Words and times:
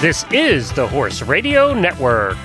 This 0.00 0.24
is 0.32 0.72
the 0.72 0.88
Horse 0.88 1.20
Radio 1.20 1.74
Network. 1.74 2.38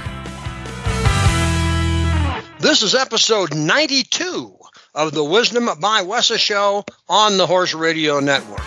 This 2.59 2.83
is 2.83 2.93
episode 2.93 3.55
92 3.55 4.57
of 4.93 5.13
the 5.13 5.23
Wisdom 5.23 5.69
by 5.79 6.01
WESA 6.03 6.37
show 6.37 6.83
on 7.07 7.37
the 7.37 7.47
Horse 7.47 7.73
Radio 7.73 8.19
Network. 8.19 8.59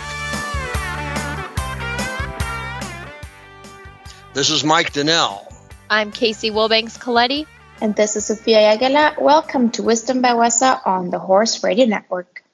This 4.33 4.49
is 4.49 4.63
Mike 4.63 4.91
Donnell. 4.93 5.47
I'm 5.91 6.11
Kacee 6.11 6.51
Willbanks 6.51 6.97
Colletti. 6.97 7.45
And 7.81 7.95
this 7.95 8.15
is 8.15 8.25
Sophia 8.25 8.75
Jagella. 8.75 9.21
Welcome 9.21 9.69
to 9.69 9.83
Wisdom 9.83 10.23
by 10.23 10.31
WESA 10.31 10.87
on 10.87 11.11
the 11.11 11.19
Horse 11.19 11.63
Radio 11.63 11.85
Network. 11.85 12.38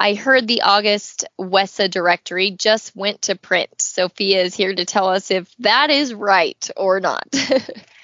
I 0.00 0.14
heard 0.14 0.46
the 0.46 0.62
August 0.62 1.24
WESA 1.38 1.90
directory 1.90 2.52
just 2.52 2.94
went 2.94 3.22
to 3.22 3.34
print. 3.34 3.82
Sophia 3.82 4.42
is 4.42 4.54
here 4.54 4.74
to 4.74 4.84
tell 4.84 5.08
us 5.08 5.30
if 5.30 5.52
that 5.58 5.90
is 5.90 6.14
right 6.14 6.70
or 6.76 7.00
not. 7.00 7.26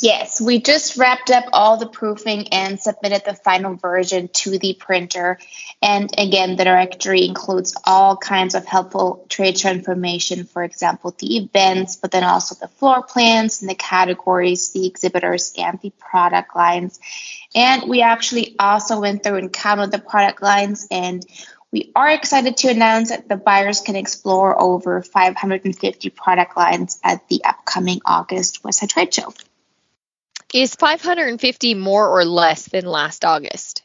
Yes, 0.00 0.40
we 0.40 0.60
just 0.60 0.96
wrapped 0.96 1.30
up 1.30 1.44
all 1.52 1.76
the 1.76 1.86
proofing 1.86 2.48
and 2.48 2.80
submitted 2.80 3.22
the 3.24 3.34
final 3.34 3.76
version 3.76 4.28
to 4.28 4.58
the 4.58 4.74
printer. 4.74 5.38
And 5.80 6.10
again, 6.18 6.56
the 6.56 6.64
directory 6.64 7.24
includes 7.24 7.76
all 7.84 8.16
kinds 8.16 8.56
of 8.56 8.66
helpful 8.66 9.24
trade 9.28 9.58
show 9.58 9.70
information, 9.70 10.44
for 10.44 10.64
example, 10.64 11.14
the 11.16 11.36
events, 11.36 11.96
but 11.96 12.10
then 12.10 12.24
also 12.24 12.56
the 12.56 12.66
floor 12.66 13.04
plans 13.04 13.60
and 13.60 13.70
the 13.70 13.76
categories, 13.76 14.72
the 14.72 14.86
exhibitors, 14.86 15.52
and 15.56 15.78
the 15.80 15.90
product 15.90 16.56
lines. 16.56 16.98
And 17.54 17.88
we 17.88 18.02
actually 18.02 18.56
also 18.58 19.00
went 19.00 19.22
through 19.22 19.36
and 19.36 19.52
counted 19.52 19.92
the 19.92 20.00
product 20.00 20.42
lines 20.42 20.88
and 20.90 21.24
we 21.72 21.92
are 21.94 22.08
excited 22.08 22.56
to 22.58 22.68
announce 22.68 23.10
that 23.10 23.28
the 23.28 23.36
buyers 23.36 23.80
can 23.80 23.96
explore 23.96 24.58
over 24.58 25.02
550 25.02 26.10
product 26.10 26.56
lines 26.56 26.98
at 27.04 27.28
the 27.28 27.44
upcoming 27.44 28.00
August 28.06 28.62
WESA 28.62 28.88
Trade 28.88 29.12
Show. 29.12 29.32
Is 30.54 30.74
550 30.74 31.74
more 31.74 32.08
or 32.08 32.24
less 32.24 32.66
than 32.66 32.86
last 32.86 33.24
August? 33.24 33.82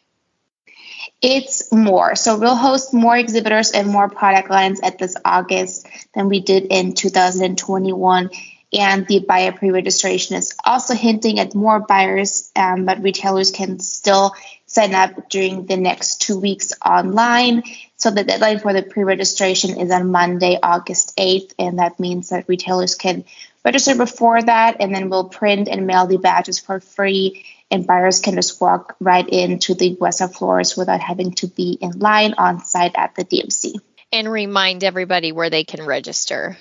It's 1.21 1.71
more. 1.71 2.15
So 2.15 2.37
we'll 2.37 2.55
host 2.55 2.93
more 2.93 3.15
exhibitors 3.15 3.71
and 3.71 3.87
more 3.87 4.09
product 4.09 4.49
lines 4.49 4.79
at 4.81 4.97
this 4.97 5.15
August 5.23 5.87
than 6.13 6.29
we 6.29 6.39
did 6.39 6.67
in 6.69 6.93
2021. 6.93 8.29
And 8.73 9.05
the 9.05 9.19
buyer 9.19 9.51
pre 9.51 9.71
registration 9.71 10.37
is 10.37 10.55
also 10.63 10.93
hinting 10.93 11.39
at 11.39 11.53
more 11.53 11.79
buyers, 11.79 12.49
um, 12.55 12.85
but 12.85 13.03
retailers 13.03 13.51
can 13.51 13.79
still 13.79 14.33
sign 14.65 14.95
up 14.95 15.29
during 15.29 15.65
the 15.65 15.75
next 15.75 16.21
two 16.21 16.39
weeks 16.39 16.71
online. 16.83 17.63
So 17.97 18.11
the 18.11 18.23
deadline 18.23 18.59
for 18.59 18.71
the 18.71 18.81
pre 18.81 19.03
registration 19.03 19.79
is 19.79 19.91
on 19.91 20.11
Monday, 20.11 20.57
August 20.61 21.17
8th. 21.17 21.53
And 21.59 21.79
that 21.79 21.99
means 21.99 22.29
that 22.29 22.47
retailers 22.47 22.95
can 22.95 23.25
register 23.63 23.95
before 23.95 24.41
that, 24.41 24.77
and 24.79 24.93
then 24.93 25.09
we'll 25.09 25.29
print 25.29 25.67
and 25.67 25.87
mail 25.87 26.07
the 26.07 26.17
badges 26.17 26.59
for 26.59 26.79
free. 26.79 27.45
And 27.69 27.87
buyers 27.87 28.19
can 28.19 28.35
just 28.35 28.59
walk 28.59 28.95
right 28.99 29.27
into 29.27 29.73
the 29.75 29.95
WESA 29.95 30.35
floors 30.35 30.75
without 30.75 30.99
having 30.99 31.31
to 31.35 31.47
be 31.47 31.77
in 31.79 31.99
line 31.99 32.33
on 32.37 32.63
site 32.63 32.91
at 32.95 33.15
the 33.15 33.23
DMC. 33.23 33.75
And 34.11 34.29
remind 34.29 34.83
everybody 34.83 35.31
where 35.31 35.49
they 35.49 35.63
can 35.63 35.85
register. 35.85 36.57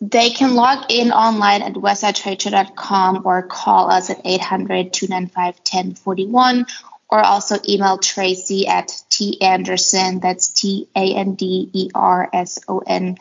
They 0.00 0.30
can 0.30 0.54
log 0.54 0.90
in 0.90 1.10
online 1.12 1.62
at 1.62 1.74
wesatradeshow.com 1.74 3.22
or 3.24 3.42
call 3.42 3.90
us 3.90 4.08
at 4.08 4.22
800 4.24 4.92
295 4.92 5.54
1041 5.56 6.66
or 7.08 7.20
also 7.20 7.56
email 7.68 7.98
Tracy 7.98 8.66
at 8.66 9.02
T 9.08 9.40
Anderson, 9.40 10.20
that's 10.20 10.48
T 10.48 10.88
A 10.96 11.14
N 11.14 11.34
D 11.34 11.70
E 11.72 11.90
R 11.94 12.28
S 12.32 12.58
O 12.68 12.80
N 12.80 13.16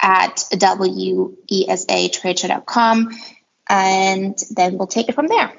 at 0.00 0.36
wesatradeshow.com, 0.52 3.10
and 3.68 4.38
then 4.50 4.78
we'll 4.78 4.86
take 4.86 5.08
it 5.08 5.14
from 5.14 5.28
there. 5.28 5.52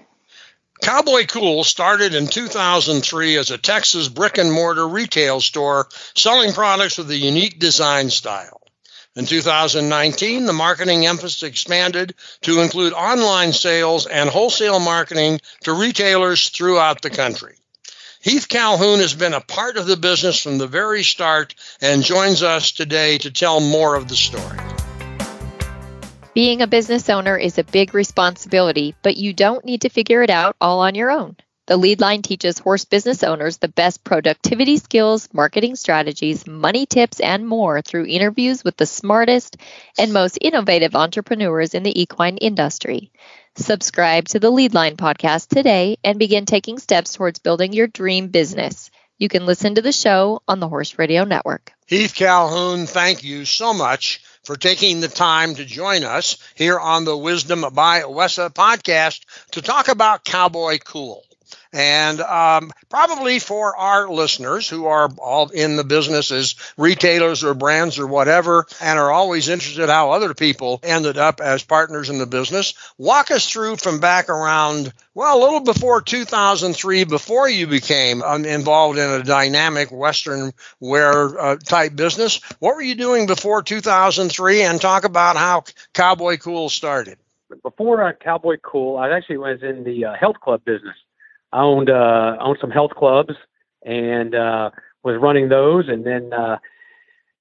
Cowboy 0.82 1.26
Cool 1.28 1.64
started 1.64 2.16
in 2.16 2.26
2003 2.26 3.38
as 3.38 3.52
a 3.52 3.60
Texas 3.60 4.08
brick 4.08 4.40
and 4.40 4.52
mortar 4.52 4.88
retail 4.88 5.40
store 5.40 5.88
selling 6.16 6.54
products 6.54 6.98
with 6.98 7.12
a 7.12 7.16
unique 7.16 7.60
design 7.60 8.10
style. 8.10 8.62
In 9.16 9.26
2019, 9.26 10.46
the 10.46 10.54
marketing 10.54 11.06
emphasis 11.06 11.44
expanded 11.44 12.16
to 12.42 12.62
include 12.62 12.94
online 12.94 13.54
sales 13.54 14.08
and 14.08 14.30
wholesale 14.30 14.80
marketing 14.80 15.40
to 15.66 15.74
retailers 15.74 16.50
throughout 16.50 17.02
the 17.02 17.10
country. 17.10 17.58
Heath 18.22 18.48
Calhoun 18.48 19.00
has 19.00 19.16
been 19.16 19.34
a 19.34 19.42
part 19.42 19.78
of 19.78 19.88
the 19.88 19.98
business 19.98 20.40
from 20.40 20.60
the 20.60 20.68
very 20.68 21.02
start 21.02 21.56
and 21.82 22.04
joins 22.04 22.44
us 22.44 22.72
today 22.72 23.18
to 23.18 23.32
tell 23.32 23.60
more 23.60 23.96
of 23.96 24.08
the 24.08 24.16
story. 24.16 24.60
Being 26.36 26.62
a 26.62 26.68
business 26.68 27.10
owner 27.10 27.36
is 27.36 27.58
a 27.58 27.64
big 27.64 27.96
responsibility, 27.96 28.94
but 29.02 29.18
you 29.18 29.34
don't 29.34 29.66
need 29.66 29.82
to 29.82 29.90
figure 29.90 30.22
it 30.22 30.30
out 30.30 30.56
all 30.62 30.82
on 30.82 30.94
your 30.94 31.10
own. 31.10 31.36
The 31.68 31.78
lead 31.78 32.02
line 32.02 32.24
teaches 32.24 32.58
horse 32.58 32.86
business 32.86 33.24
owners 33.24 33.58
the 33.58 33.68
best 33.68 34.04
productivity 34.04 34.78
skills, 34.78 35.30
marketing 35.32 35.76
strategies, 35.76 36.48
money 36.48 36.88
tips, 36.88 37.20
and 37.20 37.48
more 37.48 37.82
through 37.82 38.08
interviews 38.08 38.64
with 38.64 38.78
the 38.78 38.88
smartest 38.88 39.58
and 39.98 40.12
most 40.12 40.40
innovative 40.42 40.96
entrepreneurs 40.96 41.76
in 41.76 41.84
the 41.84 42.02
equine 42.02 42.38
industry. 42.38 43.12
Subscribe 43.56 44.28
to 44.30 44.40
the 44.40 44.50
Lead 44.50 44.74
Line 44.74 44.98
podcast 44.98 45.50
today 45.50 45.98
and 46.04 46.18
begin 46.18 46.46
taking 46.46 46.80
steps 46.80 47.14
towards 47.14 47.40
building 47.40 47.74
your 47.74 47.88
dream 47.88 48.30
business. 48.30 48.90
You 49.20 49.30
can 49.30 49.46
listen 49.46 49.76
to 49.76 49.84
the 49.84 49.92
show 49.92 50.42
on 50.48 50.60
the 50.60 50.68
Horse 50.68 50.98
Radio 50.98 51.26
Network. 51.26 51.74
Heath 51.86 52.16
Calhoun, 52.16 52.88
thank 52.88 53.24
you 53.24 53.46
so 53.46 53.72
much 53.72 54.24
for 54.44 54.56
taking 54.56 55.00
the 55.00 55.08
time 55.08 55.54
to 55.56 55.66
join 55.66 56.04
us 56.04 56.38
here 56.56 56.80
on 56.80 57.06
the 57.06 57.16
Wisdom 57.16 57.66
by 57.74 58.02
WESA 58.02 58.50
podcast 58.52 59.22
to 59.52 59.62
talk 59.62 59.90
about 59.90 60.26
Cowboy 60.26 60.80
Cool. 60.80 61.24
And 61.74 62.20
um, 62.20 62.72
probably 62.90 63.40
for 63.40 63.78
our 63.78 64.10
listeners 64.10 64.68
who 64.68 64.88
are 64.88 65.10
all 65.18 65.50
in 65.50 65.78
the 65.78 65.86
business 65.86 66.30
as 66.32 66.56
retailers 66.78 67.46
or 67.46 67.54
brands 67.54 67.98
or 67.98 68.08
whatever, 68.08 68.66
and 68.82 69.00
are 69.00 69.12
always 69.12 69.48
interested 69.48 69.88
how 69.88 70.12
other 70.12 70.34
people 70.34 70.82
ended 70.84 71.18
up 71.18 71.40
as 71.40 71.64
partners 71.64 72.10
in 72.10 72.18
the 72.18 72.26
business, 72.26 72.74
walk 72.98 73.32
us 73.32 73.50
through 73.50 73.78
from 73.78 74.00
back 74.00 74.28
around, 74.28 74.92
well, 75.14 75.38
a 75.38 75.42
little 75.42 75.62
before 75.62 76.02
2003, 76.02 77.06
before 77.06 77.48
you 77.48 77.68
became 77.68 78.22
um, 78.22 78.44
involved 78.44 79.00
in 79.00 79.10
a 79.10 79.24
dynamic 79.24 79.92
Western 79.92 80.52
wear 80.82 81.40
uh, 81.40 81.56
type 81.56 81.96
business. 81.96 82.42
What 82.60 82.76
were 82.76 82.82
you 82.82 82.96
doing 82.96 83.28
before 83.28 83.64
2003? 83.64 84.64
And 84.64 84.82
talk 84.82 85.06
about 85.06 85.38
how 85.38 85.64
Cowboy 85.94 86.38
Cool 86.38 86.68
started. 86.70 87.18
Before 87.64 88.04
uh, 88.04 88.14
Cowboy 88.14 88.58
Cool, 88.62 88.98
I 88.98 89.10
actually 89.10 89.38
was 89.38 89.62
in 89.62 89.84
the 89.84 90.06
uh, 90.06 90.16
health 90.16 90.40
club 90.42 90.66
business. 90.66 90.96
I 91.52 91.62
owned 91.62 91.90
uh, 91.90 92.38
owned 92.40 92.58
some 92.62 92.72
health 92.72 92.92
clubs 92.92 93.34
and 93.86 94.36
uh, 94.36 94.72
was 95.04 95.18
running 95.20 95.50
those, 95.50 95.88
and 95.88 96.06
then 96.06 96.34
uh, 96.34 96.58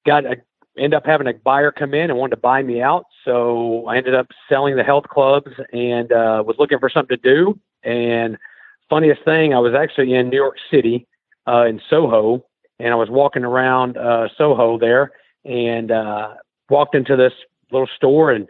got 0.06 0.24
a, 0.24 0.36
ended 0.76 0.94
up 0.94 1.06
having 1.06 1.26
a 1.26 1.34
buyer 1.34 1.72
come 1.72 1.94
in 1.94 2.10
and 2.10 2.18
wanted 2.18 2.36
to 2.36 2.40
buy 2.40 2.62
me 2.62 2.80
out. 2.80 3.04
So 3.24 3.86
I 3.86 3.96
ended 3.96 4.14
up 4.14 4.28
selling 4.48 4.76
the 4.76 4.84
health 4.84 5.04
clubs 5.08 5.50
and 5.72 6.10
uh, 6.12 6.42
was 6.46 6.56
looking 6.58 6.78
for 6.78 6.88
something 6.88 7.16
to 7.16 7.22
do. 7.22 7.58
And 7.82 8.38
funniest 8.88 9.24
thing, 9.24 9.54
I 9.54 9.58
was 9.58 9.74
actually 9.74 10.14
in 10.14 10.28
New 10.28 10.36
York 10.36 10.56
City 10.70 11.06
uh, 11.46 11.66
in 11.66 11.80
Soho, 11.88 12.44
and 12.78 12.92
I 12.92 12.96
was 12.96 13.10
walking 13.10 13.44
around 13.44 13.96
uh, 13.96 14.28
Soho 14.36 14.78
there, 14.78 15.12
and 15.44 15.90
uh, 15.90 16.34
walked 16.68 16.94
into 16.94 17.16
this 17.16 17.32
little 17.70 17.88
store 17.96 18.30
and 18.30 18.46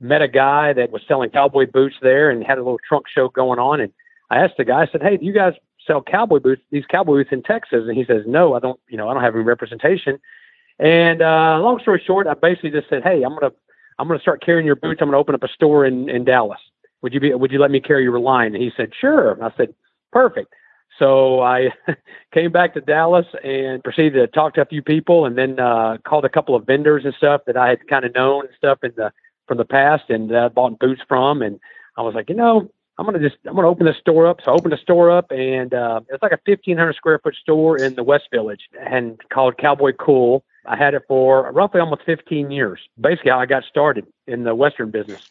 met 0.00 0.22
a 0.22 0.28
guy 0.28 0.72
that 0.72 0.90
was 0.90 1.02
selling 1.08 1.30
cowboy 1.30 1.66
boots 1.70 1.96
there, 2.02 2.30
and 2.30 2.44
had 2.44 2.58
a 2.58 2.62
little 2.62 2.80
trunk 2.86 3.06
show 3.12 3.28
going 3.28 3.58
on, 3.58 3.80
and 3.80 3.92
I 4.30 4.38
asked 4.38 4.54
the 4.58 4.64
guy, 4.64 4.82
I 4.82 4.86
said, 4.90 5.02
Hey, 5.02 5.16
do 5.16 5.24
you 5.24 5.32
guys 5.32 5.54
sell 5.86 6.02
cowboy 6.02 6.40
boots, 6.40 6.62
these 6.70 6.84
cowboy 6.86 7.14
boots 7.14 7.30
in 7.32 7.42
Texas? 7.42 7.84
And 7.86 7.96
he 7.96 8.04
says, 8.04 8.22
No, 8.26 8.54
I 8.54 8.60
don't, 8.60 8.80
you 8.88 8.96
know, 8.96 9.08
I 9.08 9.14
don't 9.14 9.22
have 9.22 9.34
any 9.34 9.44
representation. 9.44 10.18
And 10.78 11.22
uh, 11.22 11.58
long 11.60 11.78
story 11.80 12.02
short, 12.04 12.26
I 12.26 12.34
basically 12.34 12.70
just 12.70 12.88
said, 12.88 13.02
Hey, 13.02 13.22
I'm 13.22 13.34
gonna 13.38 13.52
I'm 13.98 14.08
gonna 14.08 14.20
start 14.20 14.44
carrying 14.44 14.66
your 14.66 14.76
boots. 14.76 15.00
I'm 15.00 15.08
gonna 15.08 15.18
open 15.18 15.34
up 15.34 15.42
a 15.42 15.48
store 15.48 15.86
in, 15.86 16.08
in 16.08 16.24
Dallas. 16.24 16.60
Would 17.02 17.14
you 17.14 17.20
be 17.20 17.32
would 17.34 17.52
you 17.52 17.58
let 17.58 17.70
me 17.70 17.80
carry 17.80 18.02
your 18.02 18.20
line? 18.20 18.54
And 18.54 18.62
he 18.62 18.72
said, 18.76 18.92
Sure. 18.98 19.32
And 19.32 19.44
I 19.44 19.52
said, 19.56 19.74
Perfect. 20.12 20.52
So 20.98 21.40
I 21.40 21.70
came 22.32 22.52
back 22.52 22.74
to 22.74 22.80
Dallas 22.80 23.26
and 23.44 23.82
proceeded 23.84 24.18
to 24.18 24.26
talk 24.28 24.54
to 24.54 24.62
a 24.62 24.66
few 24.66 24.82
people 24.82 25.26
and 25.26 25.36
then 25.36 25.60
uh, 25.60 25.98
called 26.06 26.24
a 26.24 26.30
couple 26.30 26.54
of 26.54 26.66
vendors 26.66 27.04
and 27.04 27.14
stuff 27.14 27.42
that 27.46 27.56
I 27.56 27.68
had 27.68 27.86
kind 27.88 28.04
of 28.04 28.14
known 28.14 28.46
and 28.46 28.54
stuff 28.56 28.78
in 28.82 28.92
the 28.96 29.12
from 29.46 29.58
the 29.58 29.64
past 29.64 30.10
and 30.10 30.34
uh, 30.34 30.48
bought 30.48 30.78
boots 30.78 31.02
from 31.06 31.42
and 31.42 31.60
I 31.96 32.02
was 32.02 32.14
like, 32.14 32.28
you 32.28 32.34
know, 32.34 32.70
I'm 32.98 33.04
gonna 33.04 33.18
just 33.18 33.36
I'm 33.46 33.54
gonna 33.54 33.68
open 33.68 33.86
the 33.86 33.94
store 34.00 34.26
up. 34.26 34.38
So 34.44 34.50
I 34.50 34.54
opened 34.54 34.72
the 34.72 34.78
store 34.78 35.10
up, 35.10 35.30
and 35.30 35.74
uh, 35.74 36.00
it's 36.08 36.22
like 36.22 36.32
a 36.32 36.40
1,500 36.44 36.94
square 36.94 37.18
foot 37.18 37.34
store 37.34 37.76
in 37.78 37.94
the 37.94 38.02
West 38.02 38.24
Village, 38.32 38.68
and 38.78 39.20
called 39.30 39.58
Cowboy 39.58 39.92
Cool. 39.92 40.44
I 40.66 40.76
had 40.76 40.94
it 40.94 41.02
for 41.06 41.52
roughly 41.52 41.80
almost 41.80 42.02
15 42.06 42.50
years. 42.50 42.80
Basically, 43.00 43.30
how 43.30 43.38
I 43.38 43.46
got 43.46 43.64
started 43.64 44.06
in 44.26 44.44
the 44.44 44.54
Western 44.54 44.90
business. 44.90 45.30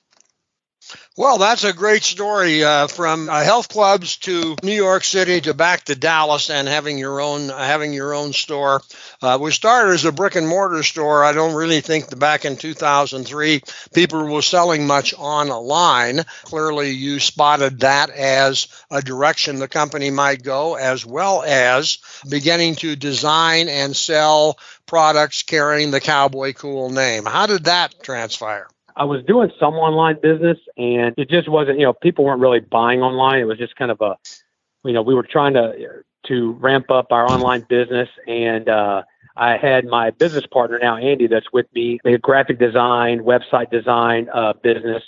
Well, 1.17 1.37
that's 1.37 1.63
a 1.63 1.71
great 1.71 2.03
story 2.03 2.63
uh, 2.63 2.87
from 2.87 3.29
uh, 3.29 3.41
health 3.43 3.69
clubs 3.69 4.17
to 4.17 4.57
New 4.63 4.75
York 4.75 5.05
City 5.05 5.39
to 5.41 5.53
back 5.53 5.85
to 5.85 5.95
Dallas 5.95 6.49
and 6.49 6.67
having 6.67 6.97
your 6.97 7.21
own 7.21 7.49
uh, 7.49 7.57
having 7.57 7.93
your 7.93 8.13
own 8.13 8.33
store. 8.33 8.81
Uh, 9.21 9.37
we 9.41 9.51
started 9.51 9.93
as 9.93 10.03
a 10.03 10.11
brick 10.11 10.35
and 10.35 10.45
mortar 10.45 10.83
store. 10.83 11.23
I 11.23 11.31
don't 11.31 11.55
really 11.55 11.79
think 11.79 12.19
back 12.19 12.43
in 12.43 12.57
2003 12.57 13.61
people 13.93 14.25
were 14.25 14.41
selling 14.41 14.85
much 14.87 15.13
online. 15.17 16.25
Clearly, 16.43 16.91
you 16.91 17.21
spotted 17.21 17.79
that 17.79 18.09
as 18.09 18.67
a 18.91 19.01
direction 19.01 19.59
the 19.59 19.69
company 19.69 20.11
might 20.11 20.43
go, 20.43 20.75
as 20.75 21.05
well 21.05 21.43
as 21.43 21.97
beginning 22.29 22.75
to 22.75 22.97
design 22.97 23.69
and 23.69 23.95
sell 23.95 24.59
products 24.85 25.43
carrying 25.43 25.91
the 25.91 26.01
Cowboy 26.01 26.51
Cool 26.51 26.89
name. 26.89 27.25
How 27.25 27.47
did 27.47 27.63
that 27.63 28.03
transpire? 28.03 28.67
I 28.97 29.03
was 29.03 29.23
doing 29.25 29.51
some 29.59 29.73
online 29.75 30.19
business 30.21 30.57
and 30.77 31.13
it 31.17 31.29
just 31.29 31.49
wasn't, 31.49 31.79
you 31.79 31.85
know, 31.85 31.93
people 31.93 32.23
weren't 32.23 32.41
really 32.41 32.61
buying 32.61 33.01
online. 33.01 33.39
It 33.39 33.45
was 33.45 33.57
just 33.57 33.75
kind 33.75 33.91
of 33.91 33.99
a, 34.01 34.15
you 34.85 34.93
know, 34.93 35.01
we 35.01 35.13
were 35.13 35.23
trying 35.23 35.53
to, 35.55 35.73
to 36.27 36.51
ramp 36.53 36.89
up 36.89 37.07
our 37.11 37.27
online 37.27 37.65
business 37.67 38.09
and, 38.27 38.69
uh, 38.69 39.03
I 39.37 39.57
had 39.57 39.85
my 39.85 40.11
business 40.11 40.45
partner 40.49 40.79
now, 40.81 40.95
Andy, 40.95 41.27
that's 41.27 41.51
with 41.51 41.65
me, 41.73 41.99
a 42.05 42.17
graphic 42.17 42.57
design, 42.57 43.19
website 43.19 43.69
design, 43.69 44.29
uh, 44.33 44.53
business. 44.53 45.03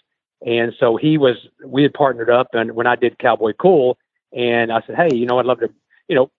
And 0.45 0.73
so 0.77 0.97
he 0.97 1.17
was, 1.17 1.37
we 1.65 1.83
had 1.83 1.93
partnered 1.93 2.29
up 2.29 2.49
and 2.53 2.73
when 2.73 2.87
I 2.87 2.97
did 2.97 3.17
Cowboy 3.19 3.53
Cool 3.53 3.97
and 4.35 4.71
I 4.71 4.81
said, 4.85 4.97
Hey, 4.97 5.15
you 5.15 5.25
know, 5.25 5.39
I'd 5.39 5.45
love 5.45 5.61
to, 5.61 5.69
you 6.09 6.15
know, 6.15 6.31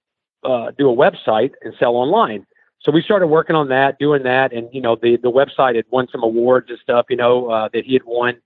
uh, 0.44 0.70
do 0.76 0.90
a 0.90 0.94
website 0.94 1.52
and 1.62 1.72
sell 1.78 1.96
online 1.96 2.46
so 2.80 2.92
we 2.92 3.02
started 3.02 3.26
working 3.26 3.56
on 3.56 3.68
that, 3.68 3.98
doing 3.98 4.22
that, 4.22 4.52
and 4.52 4.68
you 4.72 4.80
know 4.80 4.96
the 4.96 5.16
the 5.16 5.30
website 5.30 5.76
had 5.76 5.84
won 5.90 6.06
some 6.10 6.22
awards 6.22 6.70
and 6.70 6.78
stuff, 6.78 7.06
you 7.10 7.16
know, 7.16 7.50
uh, 7.50 7.68
that 7.72 7.84
he 7.84 7.94
had 7.94 8.04
won 8.04 8.36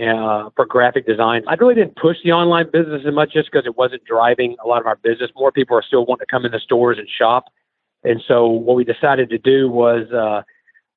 uh, 0.00 0.50
for 0.56 0.66
graphic 0.66 1.06
design. 1.06 1.42
I 1.48 1.54
really 1.54 1.74
didn't 1.74 1.96
push 1.96 2.18
the 2.22 2.32
online 2.32 2.70
business 2.70 3.02
as 3.06 3.14
much 3.14 3.32
just 3.32 3.50
because 3.50 3.66
it 3.66 3.76
wasn't 3.76 4.04
driving 4.04 4.56
a 4.62 4.68
lot 4.68 4.80
of 4.80 4.86
our 4.86 4.96
business. 4.96 5.30
More 5.36 5.52
people 5.52 5.76
are 5.76 5.82
still 5.82 6.04
wanting 6.04 6.26
to 6.26 6.30
come 6.30 6.44
in 6.44 6.52
the 6.52 6.60
stores 6.60 6.98
and 6.98 7.08
shop, 7.08 7.46
and 8.04 8.22
so 8.26 8.46
what 8.46 8.76
we 8.76 8.84
decided 8.84 9.30
to 9.30 9.38
do 9.38 9.68
was. 9.70 10.10
Uh, 10.12 10.42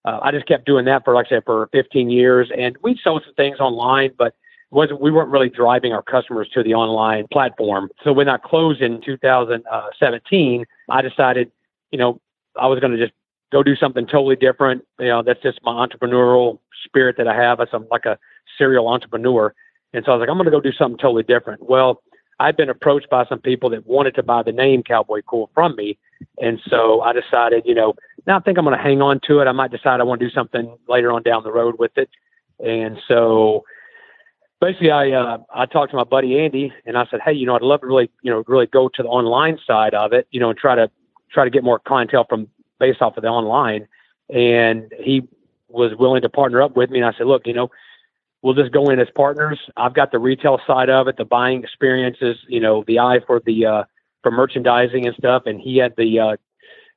uh, 0.04 0.20
I 0.24 0.32
just 0.32 0.48
kept 0.48 0.66
doing 0.66 0.86
that 0.86 1.06
for, 1.06 1.14
like 1.14 1.28
I 1.28 1.30
said, 1.30 1.44
for 1.46 1.70
15 1.74 2.10
years, 2.10 2.50
and 2.58 2.76
we 2.82 3.00
sold 3.04 3.22
some 3.24 3.36
things 3.36 3.60
online, 3.60 4.10
but 4.18 4.34
wasn't 4.72 5.02
we 5.02 5.12
weren't 5.12 5.30
really 5.30 5.50
driving 5.50 5.94
our 5.94 6.02
customers 6.02 6.50
to 6.54 6.64
the 6.64 6.74
online 6.74 7.28
platform. 7.32 7.90
So 8.04 8.14
when 8.14 8.28
I 8.28 8.38
closed 8.38 8.82
in 8.82 9.02
2017, 9.02 10.66
I 10.90 11.02
decided, 11.02 11.52
you 11.92 12.00
know, 12.00 12.20
I 12.60 12.68
was 12.68 12.80
going 12.80 12.92
to 12.92 12.98
just 12.98 13.14
go 13.52 13.64
do 13.64 13.76
something 13.76 14.06
totally 14.06 14.36
different. 14.36 14.84
You 15.00 15.08
know, 15.08 15.24
that's 15.24 15.42
just 15.42 15.60
my 15.64 15.74
entrepreneurial 15.86 16.60
spirit 16.86 17.18
that 17.18 17.28
I 17.28 17.36
have. 17.36 17.60
I'm 17.60 17.88
like 17.92 18.06
a 18.06 18.18
serial 18.58 18.88
entrepreneur. 18.88 19.54
And 19.94 20.06
so 20.06 20.12
I 20.12 20.16
was 20.16 20.20
like, 20.22 20.30
I'm 20.30 20.38
going 20.38 20.46
to 20.46 20.52
go 20.52 20.62
do 20.62 20.72
something 20.72 20.98
totally 20.98 21.24
different. 21.24 21.70
Well, 21.70 22.02
I've 22.40 22.58
been 22.58 22.70
approached 22.70 23.10
by 23.10 23.26
some 23.26 23.40
people 23.40 23.70
that 23.70 23.86
wanted 23.86 24.16
to 24.16 24.24
buy 24.24 24.42
the 24.42 24.52
name 24.52 24.84
Cowboy 24.84 25.22
Cool 25.28 25.50
from 25.54 25.76
me. 25.76 26.00
And 26.42 26.60
so 26.68 27.02
I 27.02 27.14
decided, 27.14 27.64
you 27.66 27.76
know, 27.76 27.94
now 28.26 28.38
I 28.38 28.40
think 28.40 28.58
I'm 28.58 28.66
going 28.66 28.76
to 28.76 28.82
hang 28.82 29.02
on 29.02 29.20
to 29.28 29.40
it. 29.40 29.48
I 29.48 29.52
might 29.52 29.72
decide 29.72 30.00
I 30.00 30.04
want 30.04 30.22
to 30.22 30.28
do 30.28 30.34
something 30.34 30.76
later 30.88 31.12
on 31.12 31.24
down 31.24 31.44
the 31.44 31.52
road 31.52 31.76
with 31.78 31.92
it. 31.98 32.10
And 32.60 32.98
so 33.08 33.64
basically 34.60 34.92
I, 34.92 35.12
uh, 35.12 35.38
I 35.54 35.66
talked 35.66 35.92
to 35.92 35.98
my 35.98 36.04
buddy 36.04 36.40
Andy 36.40 36.74
and 36.86 36.98
I 36.98 37.06
said, 37.12 37.20
Hey, 37.24 37.34
you 37.34 37.46
know, 37.46 37.56
I'd 37.56 37.62
love 37.62 37.82
to 37.82 37.88
really, 37.88 38.10
you 38.24 38.32
know, 38.32 38.44
really 38.48 38.68
go 38.68 38.90
to 38.90 39.04
the 39.04 39.10
online 39.10 39.60
side 39.66 39.94
of 39.94 40.14
it, 40.14 40.28
you 40.32 40.40
know, 40.40 40.50
and 40.50 40.58
try 40.58 40.76
to 40.76 40.90
try 41.32 41.44
to 41.44 41.50
get 41.50 41.64
more 41.64 41.80
clientele 41.80 42.26
from 42.28 42.48
based 42.80 43.02
off 43.02 43.18
of 43.18 43.24
the 43.24 43.30
online. 43.30 43.88
And 44.30 44.92
he 45.00 45.28
was 45.70 45.96
willing 45.98 46.22
to 46.22 46.30
partner 46.30 46.62
up 46.62 46.76
with 46.76 46.90
me. 46.90 47.00
And 47.00 47.08
I 47.08 47.18
said, 47.18 47.28
look, 47.28 47.46
you 47.46 47.54
know, 47.54 47.70
we'll 48.42 48.54
just 48.54 48.72
go 48.72 48.90
in 48.90 49.00
as 49.00 49.08
partners. 49.16 49.60
I've 49.78 49.94
got 49.94 50.12
the 50.12 50.20
retail 50.20 50.60
side 50.66 50.90
of 50.90 51.08
it, 51.08 51.18
the 51.18 51.26
buying 51.26 51.64
experiences, 51.64 52.38
you 52.48 52.60
know, 52.60 52.84
the 52.88 53.00
eye 53.00 53.20
for 53.26 53.42
the 53.46 53.66
uh, 53.66 53.84
for 54.24 54.32
merchandising 54.32 55.06
and 55.06 55.16
stuff, 55.16 55.44
and 55.46 55.60
he 55.60 55.78
had 55.78 55.94
the 55.98 56.20
uh, 56.20 56.38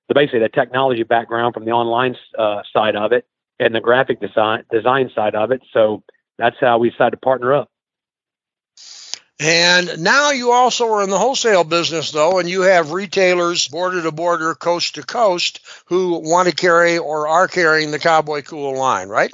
the 0.09 0.15
basically 0.15 0.41
the 0.41 0.49
technology 0.49 1.03
background 1.03 1.55
from 1.55 1.65
the 1.65 1.71
online 1.71 2.17
uh, 2.39 2.63
side 2.73 2.97
of 2.97 3.13
it 3.13 3.27
and 3.59 3.75
the 3.75 3.81
graphic 3.81 4.21
design 4.21 4.65
design 4.71 5.11
side 5.15 5.35
of 5.35 5.51
it. 5.51 5.63
So 5.73 6.03
that's 6.39 6.57
how 6.61 6.79
we 6.79 6.91
decided 6.91 7.13
to 7.13 7.17
partner 7.19 7.55
up. 7.55 7.71
And 9.41 10.03
now 10.03 10.31
you 10.31 10.53
also 10.53 10.93
are 10.93 11.03
in 11.03 11.11
the 11.11 11.19
wholesale 11.19 11.65
business, 11.65 12.13
though, 12.13 12.39
and 12.39 12.49
you 12.49 12.63
have 12.63 12.93
retailers 12.93 13.67
border 13.67 14.01
to 14.03 14.13
border, 14.13 14.55
coast 14.55 14.95
to 14.95 15.03
coast, 15.03 15.61
who 15.87 16.21
want 16.21 16.49
to 16.49 16.55
carry 16.55 16.99
or 16.99 17.27
are 17.27 17.49
carrying 17.49 17.91
the 17.91 17.99
Cowboy 17.99 18.43
Cool 18.43 18.79
line, 18.79 19.09
right? 19.09 19.33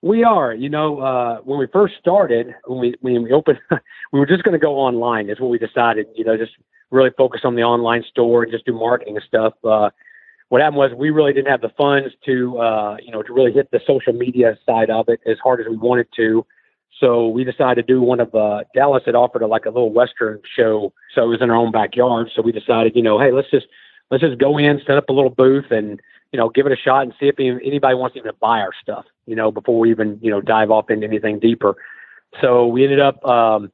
We 0.00 0.24
are. 0.24 0.54
You 0.54 0.70
know, 0.70 1.00
uh, 1.00 1.38
when 1.38 1.58
we 1.58 1.66
first 1.66 1.94
started, 1.98 2.54
when 2.66 2.78
we 2.78 2.94
when 3.00 3.24
we 3.24 3.32
opened, 3.32 3.58
we 4.12 4.20
were 4.20 4.26
just 4.26 4.42
going 4.42 4.52
to 4.52 4.58
go 4.58 4.76
online. 4.76 5.28
Is 5.28 5.38
what 5.38 5.50
we 5.50 5.58
decided. 5.58 6.06
You 6.14 6.24
know, 6.24 6.36
just 6.36 6.52
really 6.90 7.10
focus 7.10 7.42
on 7.44 7.56
the 7.56 7.64
online 7.64 8.04
store 8.08 8.44
and 8.44 8.52
just 8.52 8.64
do 8.64 8.72
marketing 8.72 9.16
and 9.16 9.24
stuff. 9.26 9.52
Uh, 9.62 9.90
what 10.48 10.62
happened 10.62 10.78
was 10.78 10.92
we 10.96 11.10
really 11.10 11.34
didn't 11.34 11.50
have 11.50 11.60
the 11.60 11.68
funds 11.76 12.14
to, 12.24 12.58
uh, 12.58 12.96
you 13.02 13.12
know, 13.12 13.22
to 13.22 13.32
really 13.34 13.52
hit 13.52 13.70
the 13.70 13.80
social 13.86 14.14
media 14.14 14.56
side 14.64 14.88
of 14.88 15.10
it 15.10 15.20
as 15.26 15.36
hard 15.42 15.60
as 15.60 15.66
we 15.68 15.76
wanted 15.76 16.06
to. 16.16 16.46
So 17.00 17.28
we 17.28 17.44
decided 17.44 17.86
to 17.86 17.92
do 17.92 18.02
one 18.02 18.20
of 18.20 18.34
uh, 18.34 18.64
Dallas 18.74 19.02
had 19.06 19.14
offered 19.14 19.42
a, 19.42 19.46
like 19.46 19.66
a 19.66 19.70
little 19.70 19.92
Western 19.92 20.40
show. 20.56 20.92
So 21.14 21.24
it 21.24 21.28
was 21.28 21.40
in 21.40 21.50
our 21.50 21.56
own 21.56 21.70
backyard. 21.70 22.30
So 22.34 22.42
we 22.42 22.52
decided, 22.52 22.96
you 22.96 23.02
know, 23.02 23.20
hey, 23.20 23.30
let's 23.30 23.50
just 23.50 23.66
let's 24.10 24.22
just 24.22 24.38
go 24.38 24.58
in, 24.58 24.80
set 24.86 24.96
up 24.96 25.08
a 25.08 25.12
little 25.12 25.30
booth, 25.30 25.70
and 25.70 26.00
you 26.32 26.38
know, 26.38 26.48
give 26.48 26.66
it 26.66 26.72
a 26.72 26.76
shot 26.76 27.02
and 27.02 27.14
see 27.18 27.28
if 27.28 27.38
anybody 27.38 27.94
wants 27.94 28.14
to 28.14 28.20
even 28.20 28.32
buy 28.40 28.60
our 28.60 28.72
stuff. 28.82 29.04
You 29.26 29.36
know, 29.36 29.50
before 29.50 29.78
we 29.78 29.90
even 29.90 30.18
you 30.20 30.30
know 30.30 30.40
dive 30.40 30.70
off 30.70 30.90
into 30.90 31.06
anything 31.06 31.38
deeper. 31.38 31.76
So 32.40 32.66
we 32.66 32.84
ended 32.84 33.00
up 33.00 33.24
um, 33.24 33.70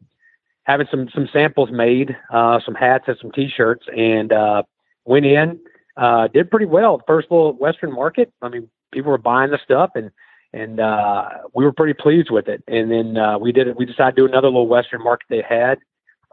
having 0.64 0.86
some 0.90 1.08
some 1.14 1.28
samples 1.32 1.70
made, 1.72 2.16
uh, 2.30 2.60
some 2.64 2.74
hats 2.74 3.04
and 3.06 3.16
some 3.20 3.32
T-shirts, 3.32 3.86
and 3.96 4.32
uh, 4.32 4.62
went 5.04 5.26
in. 5.26 5.60
Uh, 5.96 6.26
did 6.28 6.50
pretty 6.50 6.66
well. 6.66 7.00
First 7.06 7.30
little 7.30 7.52
Western 7.52 7.92
market. 7.92 8.32
I 8.42 8.48
mean, 8.48 8.68
people 8.92 9.12
were 9.12 9.18
buying 9.18 9.50
the 9.50 9.60
stuff 9.62 9.90
and 9.94 10.10
and 10.54 10.80
uh, 10.80 11.28
we 11.52 11.64
were 11.64 11.72
pretty 11.72 11.94
pleased 11.94 12.30
with 12.30 12.48
it. 12.48 12.62
And 12.68 12.90
then 12.90 13.16
uh, 13.16 13.38
we 13.38 13.52
did 13.52 13.68
it. 13.68 13.76
We 13.76 13.84
decided 13.84 14.16
to 14.16 14.22
do 14.22 14.26
another 14.26 14.48
little 14.48 14.68
Western 14.68 15.02
market 15.02 15.26
they 15.28 15.42
had, 15.46 15.78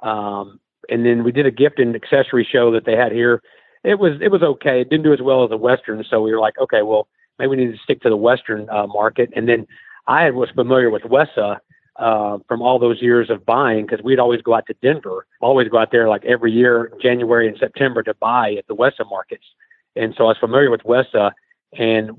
um, 0.03 0.59
and 0.89 1.05
then 1.05 1.23
we 1.23 1.31
did 1.31 1.45
a 1.45 1.51
gift 1.51 1.79
and 1.79 1.95
accessory 1.95 2.47
show 2.49 2.71
that 2.71 2.85
they 2.85 2.95
had 2.95 3.11
here. 3.11 3.41
It 3.83 3.99
was 3.99 4.13
it 4.21 4.31
was 4.31 4.43
okay. 4.43 4.81
It 4.81 4.89
didn't 4.89 5.03
do 5.03 5.13
as 5.13 5.21
well 5.21 5.43
as 5.43 5.49
the 5.49 5.57
Western, 5.57 6.03
so 6.09 6.21
we 6.21 6.31
were 6.31 6.39
like, 6.39 6.57
okay, 6.59 6.83
well 6.83 7.07
maybe 7.39 7.49
we 7.49 7.55
need 7.57 7.71
to 7.71 7.83
stick 7.83 8.01
to 8.01 8.09
the 8.09 8.17
Western 8.17 8.69
uh, 8.69 8.85
market. 8.87 9.31
And 9.35 9.49
then 9.49 9.65
I 10.07 10.29
was 10.29 10.49
familiar 10.51 10.91
with 10.91 11.01
WESA 11.03 11.57
uh, 11.97 12.37
from 12.47 12.61
all 12.61 12.77
those 12.77 13.01
years 13.01 13.29
of 13.29 13.45
buying 13.45 13.85
because 13.85 14.03
we'd 14.03 14.19
always 14.19 14.41
go 14.41 14.53
out 14.53 14.67
to 14.67 14.75
Denver, 14.81 15.25
always 15.41 15.67
go 15.67 15.79
out 15.79 15.91
there 15.91 16.07
like 16.07 16.23
every 16.25 16.51
year, 16.51 16.91
January 17.01 17.47
and 17.47 17.57
September 17.57 18.03
to 18.03 18.13
buy 18.15 18.53
at 18.53 18.67
the 18.67 18.75
WESA 18.75 19.09
markets. 19.09 19.45
And 19.95 20.13
so 20.15 20.25
I 20.25 20.27
was 20.27 20.37
familiar 20.37 20.69
with 20.69 20.81
WESA. 20.83 21.31
And 21.77 22.11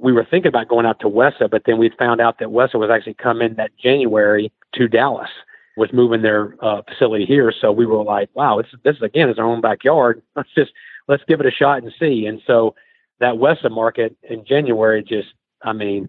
we 0.00 0.12
were 0.12 0.26
thinking 0.28 0.48
about 0.48 0.68
going 0.68 0.86
out 0.86 1.00
to 1.00 1.08
WESA, 1.08 1.50
but 1.50 1.62
then 1.66 1.78
we 1.78 1.90
found 1.98 2.20
out 2.20 2.38
that 2.38 2.48
WESA 2.48 2.74
was 2.74 2.90
actually 2.90 3.14
coming 3.14 3.54
that 3.54 3.76
January 3.76 4.52
to 4.74 4.88
Dallas, 4.88 5.30
was 5.76 5.92
moving 5.92 6.22
their 6.22 6.54
uh, 6.64 6.82
facility 6.82 7.24
here. 7.24 7.52
So 7.58 7.72
we 7.72 7.86
were 7.86 8.02
like, 8.02 8.28
wow, 8.34 8.60
this, 8.60 8.70
this 8.84 8.96
is 8.96 9.02
again 9.02 9.28
is 9.28 9.38
our 9.38 9.46
own 9.46 9.60
backyard. 9.60 10.22
Let's 10.36 10.50
just 10.54 10.72
let's 11.06 11.22
give 11.26 11.40
it 11.40 11.46
a 11.46 11.50
shot 11.50 11.82
and 11.82 11.92
see. 11.98 12.26
And 12.26 12.40
so 12.46 12.74
that 13.20 13.34
WESA 13.34 13.70
market 13.70 14.16
in 14.28 14.44
January 14.44 15.02
just, 15.02 15.28
I 15.62 15.72
mean, 15.72 16.08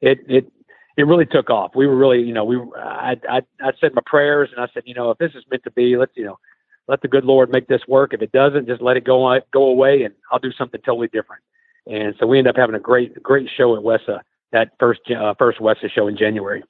it 0.00 0.18
it 0.26 0.50
it 0.96 1.06
really 1.06 1.26
took 1.26 1.50
off. 1.50 1.76
We 1.76 1.86
were 1.86 1.96
really, 1.96 2.22
you 2.22 2.32
know, 2.32 2.44
we 2.44 2.56
I 2.76 3.16
I 3.28 3.42
I 3.60 3.72
said 3.80 3.94
my 3.94 4.02
prayers 4.06 4.50
and 4.52 4.64
I 4.64 4.68
said, 4.72 4.84
you 4.86 4.94
know, 4.94 5.10
if 5.10 5.18
this 5.18 5.32
is 5.34 5.44
meant 5.50 5.64
to 5.64 5.70
be, 5.70 5.96
let's 5.96 6.12
you 6.16 6.24
know, 6.24 6.38
let 6.88 7.02
the 7.02 7.08
good 7.08 7.24
Lord 7.24 7.50
make 7.50 7.68
this 7.68 7.82
work. 7.86 8.14
If 8.14 8.22
it 8.22 8.32
doesn't, 8.32 8.66
just 8.66 8.82
let 8.82 8.96
it 8.96 9.04
go 9.04 9.38
go 9.52 9.64
away, 9.64 10.02
and 10.02 10.14
I'll 10.32 10.38
do 10.38 10.52
something 10.52 10.80
totally 10.80 11.08
different. 11.08 11.42
And 11.88 12.14
so 12.18 12.26
we 12.26 12.38
ended 12.38 12.54
up 12.54 12.60
having 12.60 12.74
a 12.76 12.80
great, 12.80 13.22
great 13.22 13.48
show 13.56 13.76
at 13.76 13.82
WESA, 13.82 14.20
that 14.52 14.72
first, 14.78 15.00
uh, 15.10 15.34
first 15.38 15.58
WESA 15.58 15.90
show 15.90 16.06
in 16.06 16.16
January. 16.16 16.62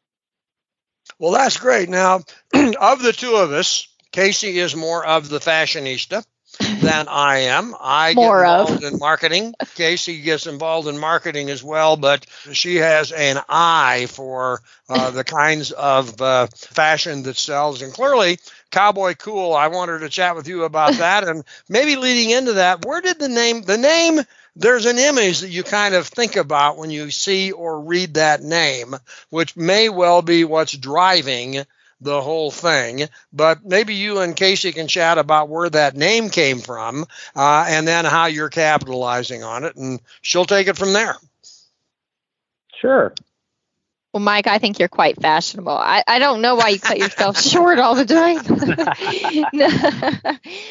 Well, 1.18 1.32
that's 1.32 1.56
great. 1.56 1.88
Now, 1.88 2.16
of 2.54 3.02
the 3.02 3.14
two 3.16 3.34
of 3.34 3.52
us, 3.52 3.88
Kacee 4.12 4.54
is 4.54 4.76
more 4.76 5.04
of 5.04 5.28
the 5.28 5.38
fashionista 5.38 6.24
than 6.80 7.08
I 7.08 7.38
am. 7.40 7.74
I 7.78 8.14
more 8.14 8.42
get 8.42 8.50
involved 8.50 8.84
of. 8.84 8.92
in 8.92 8.98
marketing. 8.98 9.54
Kacee 9.60 10.22
gets 10.22 10.46
involved 10.46 10.88
in 10.88 10.98
marketing 10.98 11.50
as 11.50 11.62
well, 11.62 11.96
but 11.96 12.24
she 12.52 12.76
has 12.76 13.12
an 13.12 13.38
eye 13.48 14.06
for 14.08 14.62
uh, 14.88 15.10
the 15.12 15.24
kinds 15.24 15.72
of 15.72 16.20
uh, 16.22 16.46
fashion 16.46 17.24
that 17.24 17.36
sells. 17.36 17.82
And 17.82 17.92
clearly, 17.92 18.38
Cowboy 18.70 19.14
Cool. 19.14 19.54
I 19.54 19.68
wanted 19.68 20.00
to 20.00 20.08
chat 20.08 20.36
with 20.36 20.48
you 20.48 20.64
about 20.64 20.94
that, 20.94 21.26
and 21.26 21.44
maybe 21.68 21.96
leading 21.96 22.30
into 22.30 22.54
that, 22.54 22.84
where 22.86 23.00
did 23.00 23.18
the 23.18 23.28
name 23.28 23.62
the 23.62 23.78
name 23.78 24.20
there's 24.58 24.86
an 24.86 24.98
image 24.98 25.40
that 25.40 25.50
you 25.50 25.62
kind 25.62 25.94
of 25.94 26.06
think 26.06 26.36
about 26.36 26.76
when 26.76 26.90
you 26.90 27.10
see 27.10 27.52
or 27.52 27.80
read 27.80 28.14
that 28.14 28.42
name, 28.42 28.94
which 29.30 29.56
may 29.56 29.88
well 29.88 30.20
be 30.20 30.44
what's 30.44 30.76
driving 30.76 31.64
the 32.00 32.20
whole 32.20 32.50
thing. 32.50 33.08
But 33.32 33.64
maybe 33.64 33.94
you 33.94 34.18
and 34.18 34.36
Kacee 34.36 34.74
can 34.74 34.88
chat 34.88 35.16
about 35.16 35.48
where 35.48 35.70
that 35.70 35.96
name 35.96 36.28
came 36.28 36.58
from 36.58 37.06
uh, 37.36 37.66
and 37.68 37.86
then 37.86 38.04
how 38.04 38.26
you're 38.26 38.50
capitalizing 38.50 39.44
on 39.44 39.64
it, 39.64 39.76
and 39.76 40.00
she'll 40.22 40.44
take 40.44 40.66
it 40.66 40.76
from 40.76 40.92
there. 40.92 41.16
Sure. 42.80 43.14
Well, 44.12 44.22
Mike, 44.22 44.46
I 44.46 44.58
think 44.58 44.78
you're 44.78 44.88
quite 44.88 45.20
fashionable. 45.20 45.76
I, 45.76 46.02
I 46.06 46.18
don't 46.18 46.40
know 46.40 46.54
why 46.54 46.70
you 46.70 46.80
cut 46.80 46.98
yourself 46.98 47.38
short 47.42 47.78
all 47.78 47.94
the 47.94 48.06
time. 48.06 48.40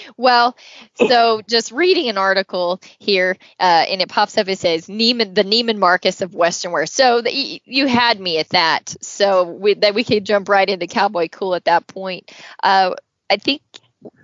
well, 0.18 0.58
so 0.96 1.42
just 1.48 1.72
reading 1.72 2.10
an 2.10 2.18
article 2.18 2.82
here, 2.98 3.38
uh, 3.60 3.86
and 3.88 4.02
it 4.02 4.10
pops 4.10 4.40
up. 4.40 4.48
It 4.48 4.58
says 4.58 4.88
Neiman, 4.88 5.36
the 5.36 5.44
Neiman 5.44 5.78
Marcus 5.78 6.22
of 6.22 6.34
Western 6.34 6.72
wear. 6.72 6.88
So 6.88 7.22
the, 7.22 7.62
you 7.64 7.86
had 7.86 8.20
me 8.20 8.40
at 8.40 8.50
that. 8.50 8.96
So 9.02 9.44
we, 9.44 9.76
that 9.76 9.94
we 9.94 10.04
could 10.04 10.26
jump 10.26 10.50
right 10.50 10.68
into 10.68 10.88
Cowboy 10.88 11.28
Cool 11.32 11.54
at 11.54 11.66
that 11.66 11.86
point. 11.86 12.32
Uh, 12.64 12.96
I 13.30 13.38
think 13.38 13.62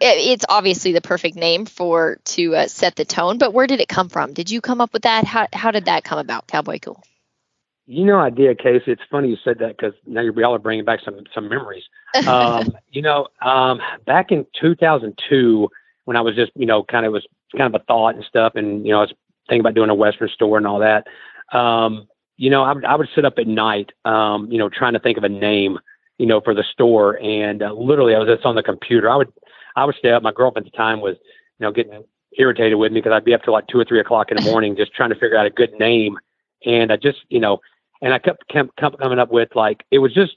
it's 0.01 0.45
obviously 0.49 0.93
the 0.93 1.01
perfect 1.01 1.35
name 1.35 1.65
for 1.65 2.17
to 2.25 2.55
uh, 2.55 2.67
set 2.67 2.95
the 2.95 3.05
tone. 3.05 3.37
But 3.37 3.53
where 3.53 3.67
did 3.67 3.79
it 3.79 3.87
come 3.87 4.09
from? 4.09 4.33
Did 4.33 4.49
you 4.49 4.59
come 4.59 4.81
up 4.81 4.91
with 4.91 5.03
that? 5.03 5.25
How 5.25 5.47
how 5.53 5.69
did 5.69 5.85
that 5.85 6.03
come 6.03 6.17
about, 6.17 6.47
Cowboy 6.47 6.79
Cool? 6.79 7.03
You 7.85 8.05
know, 8.05 8.19
I 8.19 8.29
did, 8.29 8.59
Kacee. 8.59 8.87
It's 8.87 9.01
funny 9.11 9.29
you 9.29 9.37
said 9.43 9.59
that 9.59 9.75
because 9.77 9.93
now 10.05 10.23
we 10.31 10.43
all 10.43 10.55
are 10.55 10.59
bringing 10.59 10.85
back 10.85 11.01
some 11.03 11.19
some 11.33 11.49
memories. 11.49 11.83
Um, 12.27 12.77
you 12.91 13.01
know, 13.01 13.27
um, 13.41 13.81
back 14.05 14.31
in 14.31 14.45
2002, 14.61 15.67
when 16.05 16.15
I 16.15 16.21
was 16.21 16.35
just, 16.35 16.51
you 16.53 16.67
know, 16.67 16.83
kind 16.83 17.07
of 17.07 17.11
was 17.11 17.25
kind 17.57 17.73
of 17.73 17.81
a 17.81 17.83
thought 17.85 18.13
and 18.13 18.23
stuff, 18.23 18.53
and 18.55 18.85
you 18.85 18.91
know, 18.91 18.99
I 18.99 19.01
was 19.01 19.13
thinking 19.49 19.61
about 19.61 19.73
doing 19.73 19.89
a 19.89 19.95
Western 19.95 20.29
store 20.29 20.57
and 20.57 20.67
all 20.67 20.79
that. 20.79 21.07
Um, 21.57 22.07
you 22.37 22.51
know, 22.51 22.63
I, 22.63 22.73
I 22.87 22.95
would 22.95 23.09
sit 23.15 23.25
up 23.25 23.39
at 23.39 23.47
night, 23.47 23.91
um, 24.05 24.51
you 24.51 24.59
know, 24.59 24.69
trying 24.69 24.93
to 24.93 24.99
think 24.99 25.17
of 25.17 25.23
a 25.23 25.29
name, 25.29 25.79
you 26.19 26.27
know, 26.27 26.39
for 26.39 26.53
the 26.53 26.63
store, 26.71 27.19
and 27.21 27.63
uh, 27.63 27.73
literally, 27.73 28.13
I 28.13 28.19
was 28.19 28.27
just 28.27 28.45
on 28.45 28.55
the 28.55 28.63
computer. 28.63 29.09
I 29.09 29.15
would, 29.15 29.33
I 29.75 29.85
would 29.85 29.95
stay 29.95 30.11
up. 30.11 30.21
My 30.21 30.31
girlfriend 30.31 30.67
at 30.67 30.71
the 30.71 30.77
time 30.77 31.01
was, 31.01 31.15
you 31.59 31.65
know, 31.65 31.71
getting 31.71 32.03
irritated 32.37 32.77
with 32.77 32.91
me 32.91 33.01
because 33.01 33.13
I'd 33.13 33.25
be 33.25 33.33
up 33.33 33.43
till 33.43 33.53
like 33.53 33.67
two 33.67 33.79
or 33.79 33.85
three 33.85 33.99
o'clock 33.99 34.31
in 34.31 34.37
the 34.37 34.43
morning 34.51 34.75
just 34.75 34.93
trying 34.93 35.09
to 35.09 35.15
figure 35.15 35.37
out 35.37 35.45
a 35.45 35.51
good 35.51 35.73
name. 35.79 36.17
And 36.65 36.91
I 36.91 36.97
just, 36.97 37.19
you 37.29 37.39
know, 37.39 37.59
and 38.03 38.13
I 38.13 38.19
kept, 38.19 38.47
kept 38.49 38.77
coming 38.77 39.17
up 39.17 39.31
with 39.31 39.55
like 39.55 39.83
it 39.89 39.99
was 39.99 40.13
just 40.13 40.35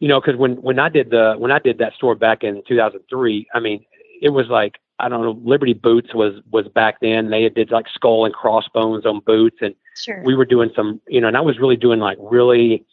you 0.00 0.08
know 0.08 0.20
because 0.20 0.36
when 0.36 0.56
when 0.62 0.78
I 0.78 0.88
did 0.88 1.10
the 1.10 1.34
when 1.38 1.52
I 1.52 1.60
did 1.60 1.78
that 1.78 1.94
store 1.94 2.16
back 2.16 2.42
in 2.42 2.62
2003, 2.66 3.46
I 3.54 3.60
mean 3.60 3.84
it 4.20 4.30
was 4.30 4.48
like 4.48 4.78
I 4.98 5.08
don't 5.08 5.22
know 5.22 5.38
Liberty 5.44 5.74
Boots 5.74 6.14
was 6.14 6.40
was 6.50 6.66
back 6.68 6.96
then. 7.00 7.30
They 7.30 7.48
did 7.48 7.70
like 7.70 7.86
skull 7.92 8.24
and 8.24 8.34
crossbones 8.34 9.06
on 9.06 9.20
boots, 9.20 9.58
and 9.60 9.74
sure. 9.96 10.22
we 10.24 10.34
were 10.34 10.46
doing 10.46 10.70
some 10.74 11.00
you 11.08 11.20
know, 11.20 11.28
and 11.28 11.36
I 11.36 11.42
was 11.42 11.58
really 11.58 11.76
doing 11.76 12.00
like 12.00 12.18
really 12.20 12.84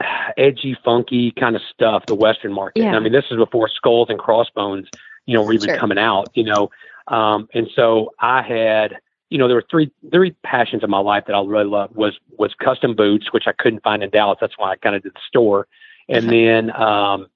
edgy, 0.36 0.76
funky 0.84 1.32
kind 1.32 1.56
of 1.56 1.62
stuff. 1.72 2.06
The 2.06 2.14
Western 2.14 2.52
market. 2.52 2.82
Yeah. 2.82 2.96
I 2.96 3.00
mean, 3.00 3.12
this 3.12 3.24
is 3.30 3.38
before 3.38 3.68
skulls 3.68 4.08
and 4.10 4.18
crossbones, 4.18 4.88
you 5.26 5.34
know, 5.34 5.42
were 5.42 5.52
even 5.52 5.70
Sure. 5.70 5.78
coming 5.78 5.98
out. 5.98 6.28
You 6.34 6.44
know, 6.44 6.70
um, 7.08 7.48
and 7.54 7.68
so 7.74 8.12
I 8.20 8.42
had 8.42 8.98
you 9.30 9.38
know, 9.38 9.46
there 9.46 9.56
were 9.56 9.64
three 9.70 9.90
three 10.10 10.32
passions 10.42 10.82
in 10.82 10.90
my 10.90 10.98
life 11.00 11.24
that 11.26 11.34
I 11.34 11.42
really 11.42 11.64
loved 11.64 11.94
was 11.96 12.18
was 12.38 12.54
custom 12.54 12.94
boots, 12.94 13.32
which 13.32 13.44
I 13.46 13.52
couldn't 13.52 13.82
find 13.82 14.02
in 14.02 14.10
Dallas. 14.10 14.38
That's 14.40 14.56
why 14.56 14.70
I 14.72 14.76
kind 14.76 14.96
of 14.96 15.02
did 15.02 15.14
the 15.14 15.20
store, 15.26 15.66
and 16.08 16.30
then 16.30 16.70
um, 16.80 17.26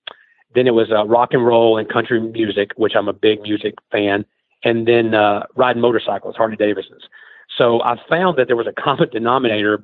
then 0.54 0.66
it 0.66 0.74
was 0.74 0.90
uh, 0.90 1.04
rock 1.06 1.30
and 1.32 1.44
roll 1.44 1.78
and 1.78 1.88
country 1.88 2.20
music, 2.20 2.70
which 2.76 2.94
I'm 2.96 3.08
a 3.08 3.12
big 3.12 3.42
music 3.42 3.74
fan, 3.90 4.24
and 4.64 4.86
then 4.86 5.14
uh, 5.14 5.44
riding 5.54 5.82
motorcycles, 5.82 6.36
Harley 6.36 6.56
Davidsons. 6.56 7.02
So 7.56 7.82
I 7.82 8.00
found 8.08 8.38
that 8.38 8.46
there 8.46 8.56
was 8.56 8.66
a 8.66 8.72
common 8.72 9.08
denominator 9.12 9.82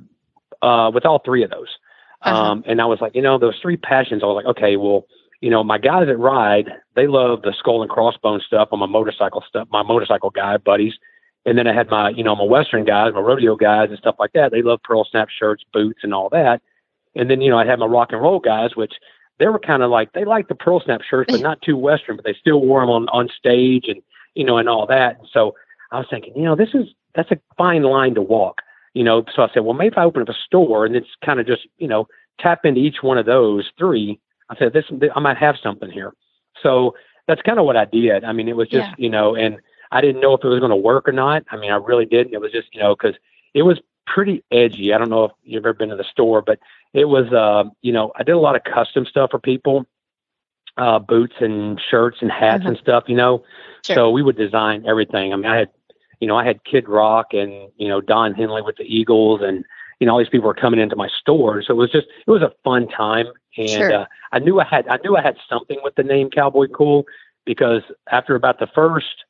uh, 0.62 0.90
with 0.92 1.04
all 1.04 1.20
three 1.24 1.42
of 1.42 1.50
those, 1.50 1.68
Uh-huh. 2.22 2.36
um, 2.52 2.64
and 2.66 2.80
I 2.80 2.86
was 2.86 3.00
like, 3.00 3.14
you 3.14 3.22
know, 3.22 3.38
those 3.38 3.58
three 3.60 3.76
passions. 3.76 4.22
I 4.22 4.26
was 4.26 4.36
like, 4.42 4.56
okay, 4.56 4.76
well, 4.76 5.06
you 5.40 5.50
know, 5.50 5.62
my 5.62 5.78
guys 5.78 6.06
that 6.06 6.16
ride, 6.16 6.70
they 6.96 7.06
love 7.06 7.42
the 7.42 7.52
skull 7.58 7.82
and 7.82 7.90
crossbone 7.90 8.40
stuff 8.42 8.68
on 8.72 8.78
my 8.78 8.86
motorcycle 8.86 9.44
stuff, 9.46 9.68
my 9.70 9.82
motorcycle 9.82 10.30
guy 10.30 10.56
buddies. 10.56 10.94
And 11.48 11.56
then 11.56 11.66
I 11.66 11.72
had 11.72 11.88
my, 11.88 12.10
you 12.10 12.22
know, 12.22 12.36
my 12.36 12.44
Western 12.44 12.84
guys, 12.84 13.14
my 13.14 13.20
rodeo 13.20 13.56
guys 13.56 13.88
and 13.88 13.98
stuff 13.98 14.16
like 14.18 14.32
that. 14.34 14.52
They 14.52 14.60
love 14.60 14.82
pearl 14.82 15.06
snap 15.10 15.30
shirts, 15.30 15.64
boots, 15.72 16.00
and 16.02 16.12
all 16.12 16.28
that. 16.28 16.60
And 17.14 17.30
then, 17.30 17.40
you 17.40 17.50
know, 17.50 17.58
I 17.58 17.64
had 17.64 17.78
my 17.78 17.86
rock 17.86 18.12
and 18.12 18.20
roll 18.20 18.38
guys, 18.38 18.76
which 18.76 18.92
they 19.38 19.46
were 19.46 19.58
kind 19.58 19.82
of 19.82 19.90
like, 19.90 20.12
they 20.12 20.26
liked 20.26 20.50
the 20.50 20.54
pearl 20.54 20.80
snap 20.84 21.00
shirts, 21.08 21.30
but 21.32 21.40
not 21.48 21.62
too 21.62 21.76
Western, 21.78 22.16
but 22.16 22.26
they 22.26 22.34
still 22.38 22.60
wore 22.60 22.82
them 22.82 22.90
on, 22.90 23.08
on 23.08 23.30
stage 23.34 23.86
and, 23.88 24.02
you 24.34 24.44
know, 24.44 24.58
and 24.58 24.68
all 24.68 24.86
that. 24.88 25.18
And 25.20 25.28
so 25.32 25.54
I 25.90 25.96
was 25.98 26.06
thinking, 26.10 26.34
you 26.36 26.42
know, 26.42 26.54
this 26.54 26.74
is, 26.74 26.88
that's 27.14 27.30
a 27.30 27.40
fine 27.56 27.82
line 27.82 28.14
to 28.16 28.22
walk, 28.22 28.60
you 28.92 29.02
know. 29.02 29.24
So 29.34 29.42
I 29.42 29.48
said, 29.54 29.60
well, 29.64 29.72
maybe 29.72 29.92
if 29.92 29.98
I 29.98 30.04
open 30.04 30.20
up 30.20 30.28
a 30.28 30.34
store 30.34 30.84
and 30.84 30.94
it's 30.94 31.08
kind 31.24 31.40
of 31.40 31.46
just, 31.46 31.66
you 31.78 31.88
know, 31.88 32.08
tap 32.38 32.66
into 32.66 32.80
each 32.80 33.02
one 33.02 33.16
of 33.16 33.24
those 33.24 33.70
three, 33.78 34.20
I 34.50 34.56
said, 34.58 34.74
this, 34.74 34.84
I 35.16 35.20
might 35.20 35.38
have 35.38 35.56
something 35.62 35.90
here. 35.90 36.12
So 36.62 36.94
that's 37.26 37.40
kind 37.40 37.58
of 37.58 37.64
what 37.64 37.76
I 37.78 37.86
did. 37.86 38.22
I 38.24 38.32
mean, 38.32 38.48
it 38.48 38.56
was 38.56 38.68
just, 38.68 38.88
Yeah. 38.90 38.94
you 38.98 39.08
know, 39.08 39.34
and 39.34 39.56
I 39.92 40.00
didn't 40.00 40.20
know 40.20 40.34
if 40.34 40.44
it 40.44 40.48
was 40.48 40.60
going 40.60 40.70
to 40.70 40.76
work 40.76 41.08
or 41.08 41.12
not. 41.12 41.44
I 41.50 41.56
mean, 41.56 41.70
I 41.70 41.76
really 41.76 42.06
didn't. 42.06 42.34
It 42.34 42.40
was 42.40 42.52
just, 42.52 42.74
you 42.74 42.80
know, 42.80 42.94
because 42.94 43.16
it 43.54 43.62
was 43.62 43.80
pretty 44.06 44.42
edgy. 44.50 44.92
I 44.94 44.98
don't 44.98 45.10
know 45.10 45.24
if 45.24 45.32
you've 45.44 45.64
ever 45.64 45.72
been 45.74 45.88
to 45.90 45.96
the 45.96 46.04
store, 46.04 46.42
but 46.42 46.58
it 46.94 47.06
was, 47.06 47.32
uh, 47.32 47.64
you 47.82 47.92
know, 47.92 48.12
I 48.16 48.22
did 48.22 48.32
a 48.32 48.38
lot 48.38 48.56
of 48.56 48.64
custom 48.64 49.04
stuff 49.06 49.30
for 49.30 49.38
people, 49.38 49.86
uh, 50.76 50.98
boots 50.98 51.34
and 51.40 51.80
shirts 51.90 52.18
and 52.20 52.30
hats 52.30 52.60
Uh-huh. 52.62 52.70
and 52.70 52.78
stuff, 52.78 53.04
you 53.08 53.16
know. 53.16 53.42
Sure. 53.84 53.94
So 53.96 54.10
we 54.10 54.22
would 54.22 54.36
design 54.36 54.84
everything. 54.86 55.32
I 55.32 55.36
mean, 55.36 55.46
I 55.46 55.56
had, 55.56 55.70
you 56.20 56.26
know, 56.28 56.36
I 56.36 56.44
had 56.44 56.64
Kid 56.64 56.88
Rock 56.88 57.32
and 57.32 57.52
you 57.76 57.88
know 57.88 58.00
Don 58.00 58.34
Henley 58.34 58.62
with 58.62 58.76
the 58.76 58.84
Eagles, 58.84 59.40
and 59.42 59.64
you 60.00 60.06
know 60.06 60.12
all 60.14 60.18
these 60.18 60.28
people 60.28 60.46
were 60.48 60.54
coming 60.54 60.80
into 60.80 60.96
my 60.96 61.08
store. 61.08 61.62
So 61.62 61.72
it 61.74 61.76
was 61.76 61.90
just, 61.92 62.06
it 62.26 62.30
was 62.30 62.42
a 62.42 62.52
fun 62.64 62.88
time, 62.88 63.26
and 63.56 63.68
Sure. 63.68 63.92
uh, 63.92 64.06
I 64.32 64.38
knew 64.40 64.60
I 64.60 64.64
had, 64.64 64.86
I 64.88 64.98
knew 65.04 65.16
I 65.16 65.22
had 65.22 65.36
something 65.48 65.78
with 65.82 65.94
the 65.94 66.02
name 66.02 66.28
Cowboy 66.30 66.66
Cool 66.68 67.06
because 67.44 67.82
after 68.10 68.34
about 68.34 68.58
the 68.58 68.66
first 68.66 69.24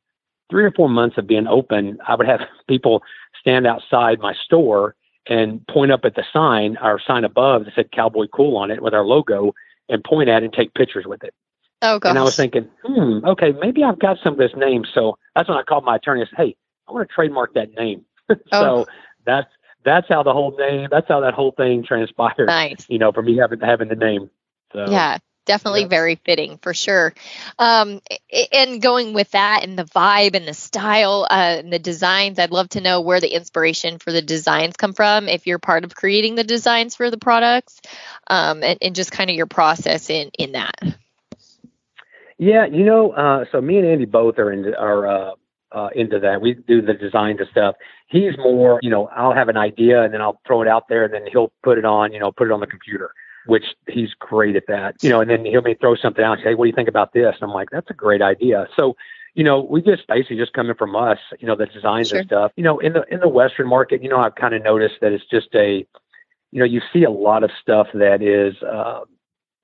three 0.50 0.64
or 0.64 0.70
four 0.72 0.88
months 0.88 1.18
of 1.18 1.26
being 1.26 1.46
open, 1.46 1.98
I 2.06 2.14
would 2.14 2.26
have 2.26 2.40
people 2.68 3.02
stand 3.40 3.66
outside 3.66 4.18
my 4.20 4.34
store 4.44 4.94
and 5.26 5.66
point 5.66 5.92
up 5.92 6.04
at 6.04 6.14
the 6.14 6.24
sign, 6.32 6.76
our 6.78 6.98
sign 6.98 7.24
above 7.24 7.66
that 7.66 7.74
said 7.74 7.92
Cowboy 7.92 8.26
Cool 8.28 8.56
on 8.56 8.70
it 8.70 8.82
with 8.82 8.94
our 8.94 9.04
logo, 9.04 9.54
and 9.88 10.02
point 10.02 10.28
at 10.28 10.42
it 10.42 10.46
and 10.46 10.52
take 10.54 10.72
pictures 10.74 11.04
with 11.06 11.22
it. 11.22 11.34
Oh 11.82 11.98
gosh. 11.98 12.10
And 12.10 12.18
I 12.18 12.22
was 12.22 12.34
thinking, 12.36 12.68
hmm, 12.84 13.24
okay, 13.24 13.52
maybe 13.52 13.84
I've 13.84 13.98
got 13.98 14.18
some 14.22 14.32
of 14.32 14.38
this 14.38 14.50
name. 14.56 14.84
So 14.92 15.16
that's 15.34 15.48
when 15.48 15.58
I 15.58 15.62
called 15.62 15.84
my 15.84 15.96
attorney 15.96 16.22
and 16.22 16.30
said, 16.30 16.36
hey, 16.44 16.56
I 16.88 16.92
want 16.92 17.08
to 17.08 17.14
trademark 17.14 17.54
that 17.54 17.72
name. 17.74 18.04
so 18.28 18.36
Oh. 18.52 18.86
that's 19.24 19.48
that's 19.84 20.08
how 20.08 20.22
the 20.22 20.32
whole 20.32 20.56
name, 20.58 20.88
that's 20.90 21.06
how 21.08 21.20
that 21.20 21.34
whole 21.34 21.52
thing 21.52 21.84
transpired. 21.84 22.46
nice. 22.46 22.84
You 22.88 22.98
know, 22.98 23.12
for 23.12 23.22
me 23.22 23.36
having 23.36 23.60
having 23.60 23.88
the 23.88 23.96
name. 23.96 24.28
So 24.72 24.86
Yeah, 24.90 25.18
definitely 25.48 25.86
very 25.86 26.14
fitting 26.14 26.58
for 26.58 26.72
sure. 26.72 27.12
Um, 27.58 28.00
and 28.52 28.80
going 28.80 29.14
with 29.14 29.32
that 29.32 29.64
and 29.64 29.76
the 29.76 29.84
vibe 29.84 30.36
and 30.36 30.46
the 30.46 30.54
style 30.54 31.26
uh, 31.28 31.56
and 31.58 31.72
the 31.72 31.80
designs, 31.80 32.38
I'd 32.38 32.52
love 32.52 32.68
to 32.70 32.80
know 32.80 33.00
where 33.00 33.20
the 33.20 33.34
inspiration 33.34 33.98
for 33.98 34.12
the 34.12 34.22
designs 34.22 34.76
come 34.76 34.92
from. 34.92 35.26
If 35.26 35.46
you're 35.46 35.58
part 35.58 35.82
of 35.84 35.96
creating 35.96 36.36
the 36.36 36.44
designs 36.44 36.94
for 36.94 37.10
the 37.10 37.18
products, 37.18 37.80
um, 38.28 38.62
and, 38.62 38.78
and 38.80 38.94
just 38.94 39.10
kind 39.10 39.30
of 39.30 39.36
your 39.36 39.46
process 39.46 40.10
in 40.10 40.30
in 40.38 40.52
that. 40.52 40.80
Yeah, 42.38 42.66
you 42.66 42.84
know, 42.84 43.10
uh, 43.10 43.46
so 43.50 43.60
me 43.60 43.78
and 43.78 43.86
Andy 43.88 44.04
both 44.04 44.38
are 44.38 44.52
into 44.52 44.78
are 44.78 45.06
uh, 45.06 45.30
uh, 45.72 45.88
into 45.94 46.20
that. 46.20 46.40
We 46.40 46.54
do 46.54 46.82
the 46.82 46.94
designs 46.94 47.40
and 47.40 47.48
stuff. 47.50 47.74
He's 48.06 48.36
more, 48.38 48.78
you 48.80 48.90
know, 48.90 49.08
I'll 49.08 49.34
have 49.34 49.48
an 49.48 49.56
idea 49.56 50.02
and 50.02 50.14
then 50.14 50.22
I'll 50.22 50.40
throw 50.46 50.62
it 50.62 50.68
out 50.68 50.88
there, 50.88 51.04
and 51.04 51.12
then 51.12 51.26
he'll 51.30 51.52
put 51.62 51.78
it 51.78 51.84
on, 51.84 52.12
you 52.12 52.20
know, 52.20 52.32
put 52.32 52.46
it 52.48 52.52
on 52.52 52.60
the 52.60 52.66
computer, 52.66 53.10
which 53.46 53.64
he's 53.88 54.14
great 54.18 54.56
at 54.56 54.66
that. 54.68 54.96
You 55.02 55.10
know, 55.10 55.20
and 55.20 55.30
then 55.30 55.44
he'll 55.44 55.62
may 55.62 55.74
throw 55.74 55.94
something 55.96 56.24
out 56.24 56.34
and 56.38 56.42
say, 56.44 56.54
"What 56.54 56.64
do 56.64 56.68
you 56.70 56.74
think 56.74 56.88
about 56.88 57.12
this?" 57.12 57.34
And 57.40 57.48
I'm 57.48 57.54
like, 57.54 57.70
"That's 57.70 57.90
a 57.90 57.94
great 57.94 58.22
idea." 58.22 58.66
So. 58.76 58.96
You 59.34 59.44
know, 59.44 59.60
we 59.60 59.82
just 59.82 60.04
basically 60.08 60.36
just 60.36 60.52
coming 60.52 60.74
from 60.74 60.96
us, 60.96 61.18
you 61.38 61.46
know, 61.46 61.54
the 61.54 61.66
designs 61.66 62.08
Sure. 62.08 62.18
and 62.20 62.26
stuff. 62.28 62.50
You 62.56 62.64
know, 62.64 62.80
in 62.80 62.94
the 62.94 63.04
in 63.12 63.20
the 63.20 63.28
Western 63.28 63.68
market, 63.68 64.02
you 64.02 64.08
know, 64.08 64.18
I've 64.18 64.34
kind 64.34 64.52
of 64.52 64.64
noticed 64.64 64.96
that 65.00 65.12
it's 65.12 65.26
just 65.26 65.54
a, 65.54 65.86
you 66.50 66.58
know, 66.58 66.64
you 66.64 66.80
see 66.92 67.04
a 67.04 67.10
lot 67.10 67.44
of 67.44 67.50
stuff 67.62 67.86
that 67.94 68.20
is, 68.20 68.60
uh, 68.64 69.02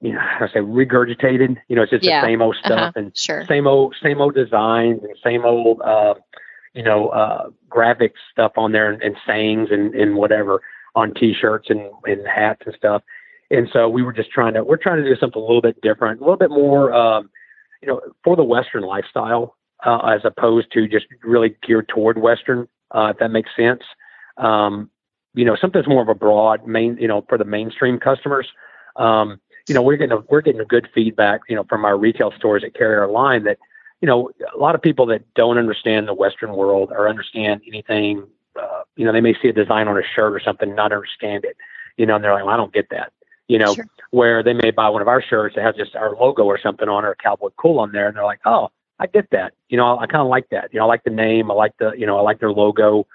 you 0.00 0.12
know, 0.12 0.20
I 0.20 0.46
say 0.52 0.60
regurgitated. 0.60 1.56
You 1.66 1.74
know, 1.74 1.82
it's 1.82 1.90
just 1.90 2.04
Yeah. 2.04 2.20
the 2.20 2.26
same 2.28 2.40
old 2.42 2.54
stuff, 2.56 2.78
Uh-huh. 2.78 2.92
and 2.94 3.16
Sure. 3.16 3.44
same 3.46 3.66
old 3.66 3.96
same 4.00 4.20
old 4.20 4.34
designs 4.36 5.02
and 5.02 5.16
same 5.24 5.44
old 5.44 5.80
uh 5.82 6.14
you 6.74 6.82
know 6.84 7.08
uh 7.08 7.48
graphic 7.68 8.12
stuff 8.30 8.52
on 8.56 8.70
there 8.70 8.92
and, 8.92 9.02
and 9.02 9.16
sayings 9.26 9.70
and, 9.72 9.92
and 9.96 10.14
whatever 10.14 10.62
on 10.94 11.14
t-shirts 11.14 11.68
and, 11.70 11.90
and 12.06 12.24
hats 12.28 12.62
and 12.64 12.76
stuff 12.76 13.02
and 13.50 13.68
so 13.72 13.88
we 13.88 14.02
were 14.02 14.12
just 14.12 14.30
trying 14.30 14.54
to 14.54 14.64
we're 14.64 14.76
trying 14.76 15.02
to 15.02 15.08
do 15.08 15.16
something 15.18 15.40
a 15.40 15.44
little 15.44 15.62
bit 15.62 15.80
different 15.82 16.20
a 16.20 16.24
little 16.24 16.36
bit 16.36 16.50
more 16.50 16.92
um 16.92 17.30
you 17.82 17.88
know 17.88 18.00
for 18.22 18.36
the 18.36 18.44
western 18.44 18.82
lifestyle 18.82 19.56
uh, 19.84 19.98
as 19.98 20.20
opposed 20.24 20.72
to 20.72 20.88
just 20.88 21.06
really 21.22 21.56
geared 21.66 21.88
toward 21.88 22.18
western 22.18 22.68
uh 22.94 23.08
if 23.12 23.18
that 23.18 23.30
makes 23.30 23.50
sense. 23.56 23.82
Um 24.36 24.90
you 25.34 25.44
know 25.44 25.56
something's 25.60 25.88
more 25.88 26.02
of 26.02 26.08
a 26.08 26.14
broad 26.14 26.66
main 26.66 26.96
you 27.00 27.08
know 27.08 27.24
for 27.28 27.38
the 27.38 27.44
mainstream 27.44 27.98
customers. 27.98 28.48
Um 28.96 29.40
you 29.68 29.74
know, 29.74 29.82
we're 29.82 29.96
getting 29.96 30.16
a, 30.16 30.20
we're 30.28 30.42
getting 30.42 30.60
a 30.60 30.66
good 30.66 30.88
feedback, 30.94 31.40
you 31.48 31.56
know, 31.56 31.64
from 31.68 31.84
our 31.84 31.96
retail 31.96 32.32
stores 32.36 32.62
that 32.62 32.74
carry 32.74 32.96
our 32.96 33.08
line 33.08 33.44
that, 33.44 33.58
you 34.00 34.06
know, 34.06 34.30
a 34.54 34.58
lot 34.58 34.74
of 34.74 34.82
people 34.82 35.06
that 35.06 35.22
don't 35.34 35.56
understand 35.56 36.06
the 36.06 36.14
Western 36.14 36.54
world 36.54 36.90
or 36.92 37.08
understand 37.08 37.62
anything, 37.66 38.26
uh, 38.60 38.82
you 38.96 39.04
know, 39.06 39.12
they 39.12 39.22
may 39.22 39.34
see 39.40 39.48
a 39.48 39.52
design 39.52 39.88
on 39.88 39.96
a 39.96 40.02
shirt 40.02 40.34
or 40.34 40.40
something, 40.40 40.74
not 40.74 40.92
understand 40.92 41.44
it, 41.44 41.56
you 41.96 42.04
know, 42.04 42.16
and 42.16 42.24
they're 42.24 42.34
like, 42.34 42.44
well, 42.44 42.54
I 42.54 42.58
don't 42.58 42.74
get 42.74 42.90
that, 42.90 43.12
You 43.48 43.58
know, 43.58 43.74
sure. 43.74 43.86
where 44.10 44.42
they 44.42 44.54
may 44.54 44.70
buy 44.70 44.88
one 44.88 45.02
of 45.02 45.08
our 45.08 45.22
shirts 45.22 45.56
that 45.56 45.64
has 45.64 45.76
just 45.76 45.94
our 45.96 46.16
logo 46.16 46.44
or 46.44 46.58
something 46.58 46.88
on 46.88 47.04
or 47.04 47.10
a 47.10 47.16
Cowboy 47.16 47.50
Cool 47.56 47.78
on 47.78 47.92
there, 47.92 48.08
and 48.08 48.16
they're 48.16 48.24
like, 48.24 48.40
oh, 48.46 48.70
I 48.98 49.06
get 49.06 49.28
that. 49.30 49.52
You 49.68 49.76
know, 49.76 49.98
I 49.98 50.06
kind 50.06 50.22
of 50.22 50.28
like 50.28 50.48
that. 50.50 50.72
You 50.72 50.78
know, 50.78 50.86
I 50.86 50.88
like 50.88 51.04
the 51.04 51.10
name. 51.10 51.50
I 51.50 51.54
like 51.54 51.76
the, 51.78 51.92
you 51.92 52.06
know, 52.06 52.16
I 52.16 52.22
like 52.22 52.40
their 52.40 52.52
logo. 52.52 53.06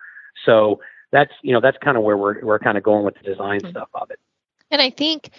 So 0.46 0.82
that's, 1.12 1.32
you 1.42 1.54
know, 1.54 1.62
that's 1.62 1.78
kind 1.78 1.98
of 1.98 2.04
where 2.04 2.18
we're 2.18 2.44
we're 2.44 2.60
kind 2.60 2.78
of 2.78 2.84
going 2.84 3.06
with 3.06 3.16
the 3.16 3.24
design 3.24 3.60
mm-hmm. 3.60 3.72
stuff 3.72 3.90
of 3.94 4.12
it. 4.12 4.20
And 4.72 4.82
I 4.82 4.90
think 4.90 5.32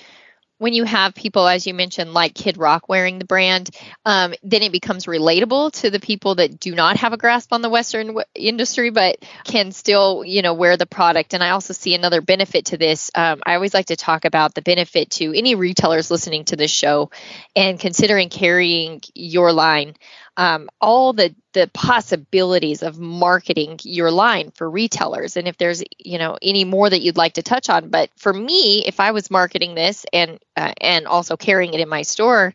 when 0.60 0.74
you 0.74 0.84
have 0.84 1.14
people, 1.14 1.48
as 1.48 1.66
you 1.66 1.72
mentioned, 1.72 2.12
like 2.12 2.34
Kid 2.34 2.58
Rock 2.58 2.86
wearing 2.86 3.18
the 3.18 3.24
brand, 3.24 3.70
um, 4.04 4.34
then 4.42 4.60
it 4.60 4.72
becomes 4.72 5.06
relatable 5.06 5.72
to 5.80 5.88
the 5.88 5.98
people 5.98 6.34
that 6.34 6.60
do 6.60 6.74
not 6.74 6.98
have 6.98 7.14
a 7.14 7.16
grasp 7.16 7.54
on 7.54 7.62
the 7.62 7.70
Western 7.70 8.08
w- 8.08 8.26
industry, 8.34 8.90
but 8.90 9.16
can 9.44 9.72
still, 9.72 10.22
you 10.22 10.42
know, 10.42 10.52
wear 10.52 10.76
the 10.76 10.84
product. 10.84 11.32
And 11.32 11.42
I 11.42 11.50
also 11.50 11.72
see 11.72 11.94
another 11.94 12.20
benefit 12.20 12.66
to 12.66 12.76
this. 12.76 13.10
Um, 13.14 13.40
I 13.46 13.54
always 13.54 13.72
like 13.72 13.86
to 13.86 13.96
talk 13.96 14.26
about 14.26 14.54
the 14.54 14.60
benefit 14.60 15.08
to 15.12 15.32
any 15.34 15.54
retailers 15.54 16.10
listening 16.10 16.44
to 16.44 16.56
this 16.56 16.70
show 16.70 17.10
and 17.56 17.80
considering 17.80 18.28
carrying 18.28 19.00
your 19.14 19.54
line 19.54 19.94
um, 20.40 20.70
all 20.80 21.12
the 21.12 21.34
the 21.52 21.68
possibilities 21.74 22.82
of 22.82 22.98
marketing 22.98 23.78
your 23.82 24.10
line 24.10 24.50
for 24.52 24.70
retailers. 24.70 25.36
And 25.36 25.46
if 25.46 25.58
there's 25.58 25.82
you 25.98 26.16
know 26.16 26.38
any 26.40 26.64
more 26.64 26.88
that 26.88 27.02
you'd 27.02 27.18
like 27.18 27.34
to 27.34 27.42
touch 27.42 27.68
on 27.68 27.90
but 27.90 28.08
for 28.16 28.32
me 28.32 28.84
if 28.86 29.00
i 29.00 29.10
was 29.10 29.30
marketing 29.30 29.74
this 29.74 30.06
and 30.12 30.38
uh, 30.56 30.72
and 30.80 31.06
also 31.06 31.36
carrying 31.36 31.74
it 31.74 31.80
in 31.80 31.88
my 31.88 32.02
store 32.02 32.54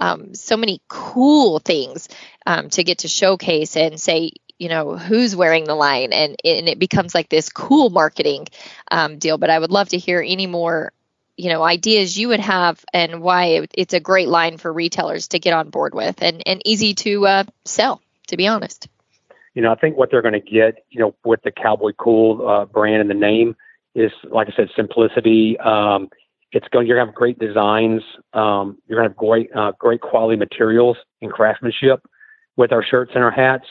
um, 0.00 0.34
so 0.34 0.56
many 0.56 0.80
cool 0.88 1.58
things 1.58 2.08
um, 2.46 2.70
to 2.70 2.84
get 2.84 2.98
to 2.98 3.08
showcase 3.08 3.76
and 3.76 4.00
say 4.00 4.32
you 4.58 4.70
know 4.70 4.96
who's 4.96 5.36
wearing 5.36 5.64
the 5.64 5.74
line 5.74 6.14
and, 6.14 6.36
and 6.42 6.68
it 6.68 6.78
becomes 6.78 7.14
like 7.14 7.28
this 7.28 7.50
cool 7.50 7.90
marketing 7.90 8.46
um, 8.90 9.18
deal. 9.18 9.36
But 9.36 9.50
i 9.50 9.58
would 9.58 9.70
love 9.70 9.90
to 9.90 9.98
hear 9.98 10.24
any 10.26 10.46
more 10.46 10.92
you 11.36 11.48
know 11.50 11.62
ideas 11.62 12.18
you 12.18 12.28
would 12.28 12.40
have 12.40 12.84
and 12.92 13.20
why 13.20 13.66
it's 13.74 13.94
a 13.94 14.00
great 14.00 14.28
line 14.28 14.56
for 14.56 14.72
retailers 14.72 15.28
to 15.28 15.38
get 15.38 15.52
on 15.52 15.70
board 15.70 15.94
with 15.94 16.22
and, 16.22 16.42
and 16.46 16.62
easy 16.64 16.94
to 16.94 17.26
uh, 17.26 17.44
sell 17.64 18.00
to 18.28 18.36
be 18.36 18.46
honest. 18.46 18.88
You 19.54 19.62
know 19.62 19.72
i 19.72 19.74
think 19.74 19.96
what 19.96 20.10
they're 20.10 20.22
going 20.22 20.34
to 20.34 20.40
get 20.40 20.84
you 20.90 21.00
know 21.00 21.14
with 21.24 21.42
the 21.42 21.50
cowboy 21.50 21.92
cool 21.92 22.46
uh, 22.46 22.64
brand 22.64 23.00
and 23.00 23.10
the 23.10 23.14
name 23.14 23.56
is 23.94 24.12
like 24.24 24.48
i 24.48 24.56
said 24.56 24.68
simplicity. 24.76 25.58
Um, 25.58 26.08
it's 26.52 26.68
going 26.68 26.86
you're 26.86 26.96
going 26.96 27.06
to 27.06 27.10
have 27.10 27.14
great 27.14 27.38
designs. 27.38 28.02
Um, 28.32 28.78
you're 28.86 28.98
going 28.98 29.08
to 29.08 29.10
have 29.10 29.16
great 29.16 29.50
uh, 29.54 29.72
great 29.78 30.00
quality 30.00 30.36
materials 30.36 30.96
and 31.20 31.30
craftsmanship 31.30 32.06
with 32.56 32.72
our 32.72 32.84
shirts 32.84 33.12
and 33.14 33.24
our 33.24 33.30
hats. 33.30 33.66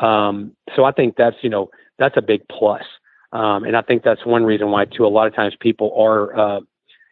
Um, 0.00 0.56
so 0.74 0.84
i 0.84 0.92
think 0.92 1.16
that's 1.16 1.36
you 1.42 1.50
know 1.50 1.70
that's 1.98 2.16
a 2.16 2.22
big 2.22 2.46
plus. 2.48 2.82
Um, 3.32 3.64
and 3.64 3.76
I 3.76 3.82
think 3.82 4.04
that's 4.04 4.24
one 4.24 4.44
reason 4.44 4.70
why, 4.70 4.84
too, 4.84 5.04
a 5.04 5.08
lot 5.08 5.26
of 5.26 5.34
times 5.34 5.54
people 5.58 5.92
are 5.98 6.38
uh, 6.38 6.60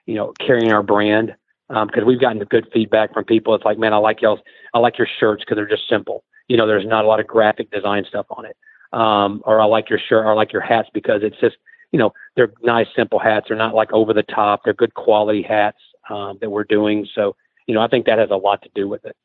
you 0.06 0.14
know, 0.14 0.32
carrying 0.38 0.73
our 0.73 0.82
brand 0.82 1.35
because 1.68 2.02
um, 2.02 2.06
we've 2.06 2.21
gotten 2.21 2.38
good 2.44 2.68
feedback 2.73 3.14
from 3.14 3.25
people. 3.25 3.54
It's 3.54 3.64
like, 3.64 3.78
man, 3.78 3.92
I 3.94 3.97
like 3.97 4.21
y'all, 4.21 4.40
I 4.75 4.78
like 4.78 4.99
your 4.99 5.09
shirts 5.18 5.42
because 5.42 5.56
they're 5.56 5.68
just 5.68 5.88
simple. 5.88 6.25
You 6.49 6.56
know, 6.56 6.66
there's 6.66 6.87
not 6.87 7.04
a 7.04 7.09
lot 7.09 7.21
of 7.21 7.26
graphic 7.26 7.71
design 7.71 8.04
stuff 8.06 8.26
on 8.30 8.44
it. 8.44 8.56
Um, 8.92 9.42
or 9.47 9.61
I 9.61 9.64
like 9.64 9.88
your 9.88 9.99
shirt, 9.99 10.26
or 10.26 10.32
I 10.32 10.35
like 10.35 10.52
your 10.52 10.61
hats 10.61 10.90
because 10.92 11.23
it's 11.23 11.40
just, 11.40 11.56
you 11.92 11.99
know, 11.99 12.12
they're 12.37 12.52
nice, 12.62 12.88
simple 12.94 13.18
hats. 13.18 13.47
They're 13.49 13.56
not 13.56 13.75
like 13.75 13.90
over 13.92 14.12
the 14.12 14.23
top. 14.23 14.61
They're 14.64 14.75
good 14.75 14.92
quality 14.92 15.42
hats 15.42 15.78
um, 16.11 16.37
that 16.42 16.50
we're 16.50 16.64
doing. 16.64 17.06
So, 17.14 17.35
you 17.66 17.75
know, 17.75 17.80
I 17.80 17.88
think 17.88 18.04
that 18.04 18.18
has 18.18 18.30
a 18.30 18.37
lot 18.37 18.61
to 18.62 18.71
do 18.75 18.87
with 18.87 19.04
it. 19.06 19.16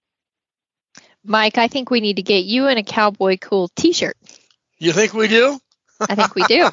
Mike, 1.25 1.57
I 1.57 1.67
think 1.67 1.91
we 1.91 1.99
need 1.99 2.15
to 2.15 2.21
get 2.21 2.45
you 2.45 2.67
in 2.67 2.77
a 2.77 2.83
cowboy 2.83 3.37
cool 3.41 3.67
T-shirt. 3.75 4.15
You 4.77 4.93
think 4.93 5.13
we 5.13 5.27
do? 5.27 5.59
I 6.01 6.15
think 6.15 6.35
we 6.35 6.43
do. 6.43 6.69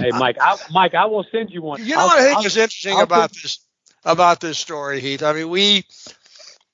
hey, 0.00 0.10
Mike, 0.12 0.36
I, 0.40 0.56
Mike, 0.70 0.94
I 0.94 1.06
will 1.06 1.24
send 1.30 1.50
you 1.50 1.62
one. 1.62 1.84
You 1.84 1.94
know 1.94 2.00
I'll, 2.00 2.06
what 2.06 2.18
I 2.18 2.24
think 2.24 2.38
I'll, 2.38 2.46
is 2.46 2.56
interesting 2.56 2.96
I'll 2.96 3.02
about 3.02 3.30
put, 3.30 3.42
this 3.42 3.58
about 4.04 4.40
this 4.40 4.58
story, 4.58 5.00
Heath. 5.00 5.22
I 5.22 5.32
mean, 5.32 5.48
we 5.48 5.84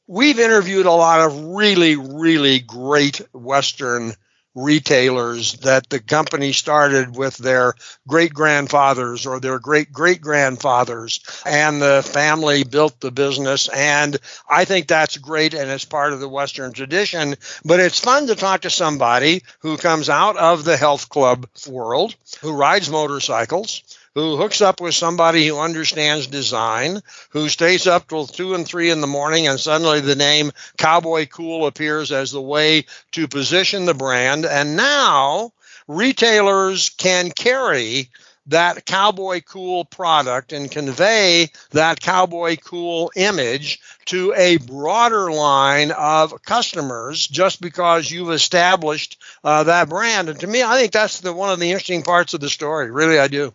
we've 0.06 0.38
interviewed 0.38 0.86
a 0.86 0.92
lot 0.92 1.20
of 1.20 1.44
really, 1.44 1.96
really 1.96 2.60
great 2.60 3.20
Western 3.32 4.12
retailers 4.56 5.52
that 5.58 5.88
the 5.90 6.00
company 6.00 6.50
started 6.50 7.14
with 7.14 7.36
their 7.36 7.74
great 8.08 8.32
grandfathers 8.32 9.26
or 9.26 9.38
their 9.38 9.58
great 9.58 9.92
great 9.92 10.20
grandfathers 10.20 11.20
and 11.44 11.80
the 11.80 12.02
family 12.02 12.64
built 12.64 12.98
the 13.00 13.12
business. 13.12 13.68
And 13.68 14.16
I 14.48 14.64
think 14.64 14.88
that's 14.88 15.18
great 15.18 15.52
and 15.52 15.70
it's 15.70 15.84
part 15.84 16.14
of 16.14 16.20
the 16.20 16.28
western 16.28 16.72
tradition. 16.72 17.36
But 17.64 17.80
it's 17.80 18.00
fun 18.00 18.28
to 18.28 18.34
talk 18.34 18.62
to 18.62 18.70
somebody 18.70 19.42
who 19.60 19.76
comes 19.76 20.08
out 20.08 20.38
of 20.38 20.64
the 20.64 20.78
health 20.78 21.10
club 21.10 21.46
world 21.68 22.16
who 22.40 22.52
rides 22.52 22.90
motorcycles 22.90 23.82
who 24.16 24.38
hooks 24.38 24.62
up 24.62 24.80
with 24.80 24.94
somebody 24.94 25.46
who 25.46 25.58
understands 25.58 26.26
design, 26.26 27.02
who 27.28 27.50
stays 27.50 27.86
up 27.86 28.08
till 28.08 28.26
two 28.26 28.54
and 28.54 28.66
three 28.66 28.90
in 28.90 29.02
the 29.02 29.06
morning, 29.06 29.46
and 29.46 29.60
suddenly 29.60 30.00
the 30.00 30.16
name 30.16 30.52
Cowboy 30.78 31.26
Cool 31.26 31.66
appears 31.66 32.10
as 32.10 32.32
the 32.32 32.40
way 32.40 32.86
to 33.12 33.28
position 33.28 33.84
the 33.84 33.92
brand. 33.92 34.46
And 34.46 34.74
now 34.74 35.52
retailers 35.86 36.88
can 36.88 37.30
carry 37.30 38.08
that 38.46 38.86
cowboy 38.86 39.42
cool 39.42 39.84
product 39.84 40.54
and 40.54 40.70
convey 40.70 41.50
that 41.72 42.00
cowboy 42.00 42.56
cool 42.56 43.12
image 43.16 43.80
to 44.06 44.32
a 44.34 44.56
broader 44.56 45.30
line 45.30 45.90
of 45.90 46.42
customers 46.42 47.26
just 47.26 47.60
because 47.60 48.10
you've 48.10 48.30
established 48.30 49.20
uh, 49.44 49.64
that 49.64 49.90
brand. 49.90 50.30
And 50.30 50.40
to 50.40 50.46
me, 50.46 50.62
I 50.62 50.78
think 50.78 50.92
that's 50.92 51.20
the 51.20 51.34
one 51.34 51.50
of 51.50 51.60
the 51.60 51.70
interesting 51.70 52.02
parts 52.02 52.32
of 52.32 52.40
the 52.40 52.48
story. 52.48 52.90
Really, 52.90 53.18
I 53.18 53.28
do. 53.28 53.52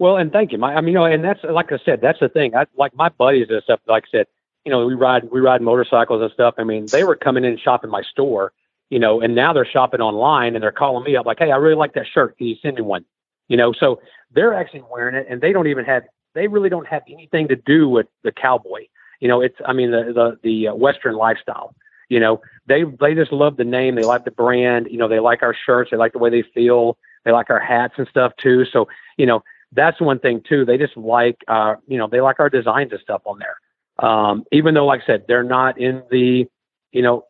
Well, 0.00 0.16
and 0.16 0.32
thank 0.32 0.50
you. 0.50 0.56
My, 0.56 0.74
I 0.74 0.80
mean, 0.80 0.94
you 0.94 0.94
know, 0.94 1.04
and 1.04 1.22
that's 1.22 1.40
like 1.44 1.70
I 1.72 1.78
said, 1.84 2.00
that's 2.00 2.20
the 2.20 2.30
thing. 2.30 2.56
I 2.56 2.64
like 2.74 2.96
my 2.96 3.10
buddies 3.10 3.48
and 3.50 3.62
stuff. 3.62 3.80
Like 3.86 4.04
I 4.08 4.18
said, 4.18 4.26
you 4.64 4.72
know, 4.72 4.86
we 4.86 4.94
ride 4.94 5.30
we 5.30 5.40
ride 5.40 5.60
motorcycles 5.60 6.22
and 6.22 6.32
stuff. 6.32 6.54
I 6.56 6.64
mean, 6.64 6.86
they 6.90 7.04
were 7.04 7.16
coming 7.16 7.44
in 7.44 7.50
and 7.50 7.60
shopping 7.60 7.90
my 7.90 8.00
store, 8.10 8.52
you 8.88 8.98
know, 8.98 9.20
and 9.20 9.34
now 9.34 9.52
they're 9.52 9.66
shopping 9.70 10.00
online 10.00 10.54
and 10.54 10.62
they're 10.62 10.72
calling 10.72 11.04
me 11.04 11.16
up 11.16 11.26
like, 11.26 11.38
hey, 11.38 11.52
I 11.52 11.56
really 11.56 11.74
like 11.74 11.92
that 11.94 12.06
shirt. 12.12 12.38
Can 12.38 12.46
you 12.46 12.56
send 12.62 12.76
me 12.76 12.82
one? 12.82 13.04
You 13.48 13.58
know, 13.58 13.74
so 13.78 14.00
they're 14.32 14.54
actually 14.54 14.84
wearing 14.90 15.14
it, 15.16 15.26
and 15.28 15.42
they 15.42 15.52
don't 15.52 15.66
even 15.66 15.84
have 15.84 16.04
they 16.34 16.48
really 16.48 16.70
don't 16.70 16.86
have 16.86 17.02
anything 17.06 17.48
to 17.48 17.56
do 17.56 17.86
with 17.86 18.06
the 18.24 18.32
cowboy. 18.32 18.86
You 19.20 19.28
know, 19.28 19.42
it's 19.42 19.56
I 19.66 19.74
mean 19.74 19.90
the 19.90 20.12
the 20.14 20.38
the 20.42 20.68
uh, 20.68 20.74
Western 20.74 21.16
lifestyle. 21.16 21.74
You 22.08 22.20
know, 22.20 22.40
they 22.66 22.84
they 23.00 23.14
just 23.14 23.32
love 23.32 23.58
the 23.58 23.64
name. 23.64 23.96
They 23.96 24.04
like 24.04 24.24
the 24.24 24.30
brand. 24.30 24.88
You 24.90 24.96
know, 24.96 25.08
they 25.08 25.20
like 25.20 25.42
our 25.42 25.54
shirts. 25.54 25.90
They 25.90 25.98
like 25.98 26.12
the 26.12 26.18
way 26.18 26.30
they 26.30 26.44
feel. 26.54 26.96
They 27.26 27.32
like 27.32 27.50
our 27.50 27.60
hats 27.60 27.94
and 27.98 28.08
stuff 28.08 28.32
too. 28.38 28.64
So 28.64 28.88
you 29.18 29.26
know, 29.26 29.42
that's 29.72 30.00
one 30.00 30.18
thing 30.18 30.42
too. 30.48 30.64
They 30.64 30.78
just 30.78 30.96
like, 30.96 31.38
uh, 31.48 31.76
you 31.86 31.98
know, 31.98 32.08
they 32.08 32.20
like 32.20 32.40
our 32.40 32.50
designs 32.50 32.92
and 32.92 33.00
stuff 33.00 33.22
on 33.24 33.38
there. 33.38 33.56
Um, 33.98 34.44
even 34.50 34.74
though, 34.74 34.86
like 34.86 35.02
I 35.02 35.06
said, 35.06 35.24
they're 35.28 35.44
not 35.44 35.80
in 35.80 36.02
the, 36.10 36.46
you 36.92 37.02
know, 37.02 37.24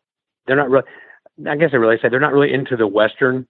they're 0.47 0.55
not 0.55 0.69
really. 0.69 0.87
I 1.47 1.55
guess 1.55 1.69
I 1.73 1.77
really 1.77 1.97
say 2.01 2.09
they're 2.09 2.19
not 2.19 2.33
really 2.33 2.53
into 2.53 2.75
the 2.75 2.87
Western 2.87 3.47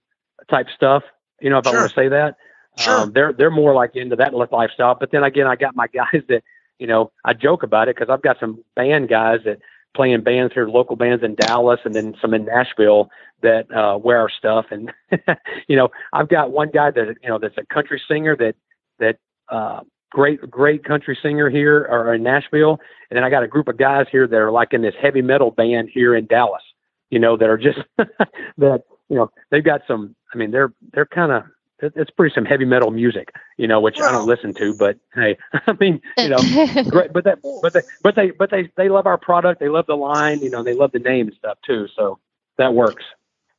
type 0.50 0.66
stuff. 0.74 1.02
You 1.40 1.50
know, 1.50 1.58
if 1.58 1.64
sure. 1.64 1.74
I 1.74 1.78
want 1.80 1.90
to 1.90 1.94
say 1.94 2.08
that. 2.08 2.36
Sure. 2.78 3.00
Um, 3.00 3.12
they're 3.12 3.32
they're 3.32 3.50
more 3.50 3.74
like 3.74 3.96
into 3.96 4.16
that 4.16 4.34
lifestyle. 4.34 4.94
But 4.98 5.10
then 5.12 5.24
again, 5.24 5.46
I 5.46 5.56
got 5.56 5.76
my 5.76 5.86
guys 5.94 6.22
that, 6.28 6.42
you 6.78 6.86
know, 6.86 7.12
I 7.24 7.34
joke 7.34 7.62
about 7.62 7.88
it 7.88 7.96
because 7.96 8.10
I've 8.10 8.22
got 8.22 8.38
some 8.40 8.64
band 8.76 9.08
guys 9.08 9.40
that 9.44 9.58
play 9.94 10.10
in 10.12 10.22
bands 10.22 10.54
here, 10.54 10.66
local 10.66 10.96
bands 10.96 11.22
in 11.22 11.34
Dallas, 11.34 11.80
and 11.84 11.94
then 11.94 12.14
some 12.20 12.32
in 12.34 12.46
Nashville 12.46 13.10
that 13.42 13.70
uh, 13.74 13.98
wear 13.98 14.18
our 14.18 14.30
stuff. 14.30 14.66
And 14.70 14.92
you 15.68 15.76
know, 15.76 15.88
I've 16.12 16.28
got 16.28 16.50
one 16.50 16.70
guy 16.70 16.90
that 16.90 17.16
you 17.22 17.28
know 17.28 17.38
that's 17.38 17.58
a 17.58 17.66
country 17.66 18.00
singer 18.08 18.36
that 18.36 18.54
that 18.98 19.18
uh, 19.48 19.80
great 20.10 20.50
great 20.50 20.84
country 20.84 21.18
singer 21.22 21.50
here 21.50 21.86
or 21.88 22.14
in 22.14 22.22
Nashville, 22.22 22.80
and 23.10 23.16
then 23.16 23.24
I 23.24 23.30
got 23.30 23.42
a 23.42 23.48
group 23.48 23.68
of 23.68 23.76
guys 23.76 24.06
here 24.10 24.26
that 24.26 24.36
are 24.36 24.50
like 24.50 24.72
in 24.72 24.82
this 24.82 24.94
heavy 25.00 25.22
metal 25.22 25.50
band 25.50 25.90
here 25.92 26.14
in 26.14 26.26
Dallas. 26.26 26.62
You 27.10 27.18
know, 27.18 27.36
that 27.36 27.48
are 27.48 27.58
just 27.58 27.78
that 27.96 28.84
you 29.08 29.16
know 29.16 29.30
they've 29.50 29.64
got 29.64 29.82
some. 29.86 30.14
I 30.32 30.38
mean, 30.38 30.50
they're 30.50 30.72
they're 30.92 31.06
kind 31.06 31.32
of 31.32 31.44
it's 31.82 32.10
pretty 32.10 32.32
some 32.34 32.44
heavy 32.44 32.64
metal 32.64 32.90
music, 32.90 33.34
you 33.56 33.66
know, 33.66 33.80
which 33.80 34.00
I 34.00 34.12
don't 34.12 34.26
listen 34.26 34.54
to, 34.54 34.74
but 34.74 34.98
hey, 35.14 35.36
I 35.66 35.72
mean, 35.78 36.00
you 36.16 36.28
know, 36.28 36.38
great, 36.88 37.12
but 37.12 37.24
that, 37.24 37.40
but 37.60 37.72
they, 37.72 37.80
but 38.02 38.14
they, 38.14 38.30
but 38.30 38.50
they, 38.50 38.70
they 38.76 38.88
love 38.88 39.06
our 39.06 39.18
product. 39.18 39.60
They 39.60 39.68
love 39.68 39.86
the 39.86 39.96
line, 39.96 40.40
you 40.40 40.50
know, 40.50 40.62
they 40.62 40.74
love 40.74 40.92
the 40.92 41.00
name 41.00 41.28
and 41.28 41.36
stuff 41.36 41.58
too. 41.66 41.88
So 41.96 42.18
that 42.58 42.74
works. 42.74 43.04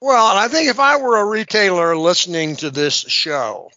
Well, 0.01 0.31
and 0.31 0.39
I 0.39 0.47
think 0.47 0.69
if 0.69 0.79
I 0.79 0.97
were 1.01 1.17
a 1.17 1.25
retailer 1.25 1.95
listening 1.95 2.55
to 2.57 2.69
this 2.69 2.95
show, 2.95 3.71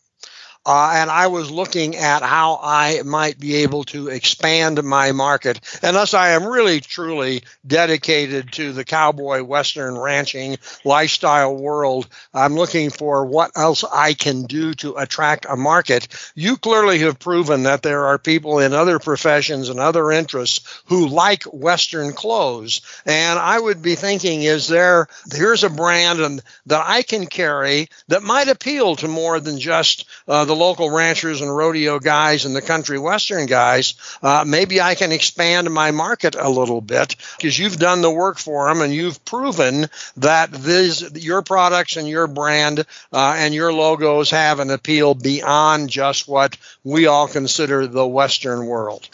uh, 0.66 0.92
and 0.96 1.10
I 1.10 1.28
was 1.28 1.50
looking 1.50 1.94
at 1.94 2.22
how 2.22 2.58
I 2.60 3.02
might 3.04 3.38
be 3.38 3.56
able 3.56 3.84
to 3.84 4.08
expand 4.08 4.82
my 4.82 5.12
market. 5.12 5.60
And 5.82 5.90
unless 5.90 6.12
I 6.12 6.30
am 6.30 6.44
really 6.44 6.80
truly 6.80 7.44
dedicated 7.64 8.52
to 8.54 8.72
the 8.72 8.84
cowboy 8.84 9.44
western 9.44 9.96
ranching 9.96 10.58
lifestyle 10.84 11.56
world, 11.56 12.08
I'm 12.34 12.54
looking 12.54 12.90
for 12.90 13.24
what 13.24 13.52
else 13.54 13.84
I 13.84 14.14
can 14.14 14.42
do 14.42 14.74
to 14.74 14.96
attract 14.96 15.46
a 15.48 15.56
market. 15.56 16.08
You 16.34 16.56
clearly 16.56 16.98
have 16.98 17.20
proven 17.20 17.62
that 17.62 17.84
there 17.84 18.06
are 18.06 18.18
people 18.18 18.58
in 18.58 18.72
other 18.72 18.98
professions 18.98 19.68
and 19.68 19.78
other 19.78 20.10
interests 20.10 20.82
who 20.86 21.06
like 21.06 21.44
western 21.44 22.12
clothes, 22.12 22.80
and 23.06 23.38
I 23.38 23.58
would 23.58 23.82
be 23.82 23.94
thinking, 23.94 24.42
is 24.42 24.66
there 24.66 25.06
here's 25.32 25.62
a 25.62 25.70
brand 25.70 26.18
and 26.20 26.42
that 26.66 26.82
I 26.84 27.02
can 27.02 27.26
carry 27.26 27.88
that 28.08 28.24
might 28.24 28.48
appeal 28.48 28.96
to 28.96 29.06
more 29.06 29.38
than 29.38 29.60
just 29.60 30.08
uh, 30.26 30.44
the 30.44 30.55
local 30.56 30.90
ranchers 30.90 31.40
and 31.40 31.54
rodeo 31.54 31.98
guys 31.98 32.44
and 32.44 32.56
the 32.56 32.62
country 32.62 32.98
western 32.98 33.46
guys, 33.46 33.94
uh, 34.22 34.44
maybe 34.46 34.80
I 34.80 34.94
can 34.94 35.12
expand 35.12 35.70
my 35.70 35.90
market 35.90 36.34
a 36.34 36.48
little 36.48 36.80
bit 36.80 37.16
because 37.36 37.58
you've 37.58 37.78
done 37.78 38.02
the 38.02 38.10
work 38.10 38.38
for 38.38 38.68
them 38.68 38.80
and 38.80 38.92
you've 38.92 39.24
proven 39.24 39.86
that 40.16 40.50
this, 40.52 41.12
your 41.14 41.42
products 41.42 41.96
and 41.96 42.08
your 42.08 42.26
brand 42.26 42.80
uh, 43.12 43.34
and 43.38 43.54
your 43.54 43.72
logos 43.72 44.30
have 44.30 44.60
an 44.60 44.70
appeal 44.70 45.14
beyond 45.14 45.90
just 45.90 46.26
what 46.28 46.56
we 46.84 47.06
all 47.06 47.28
consider 47.28 47.86
the 47.86 48.06
Western 48.06 48.66
world. 48.66 49.08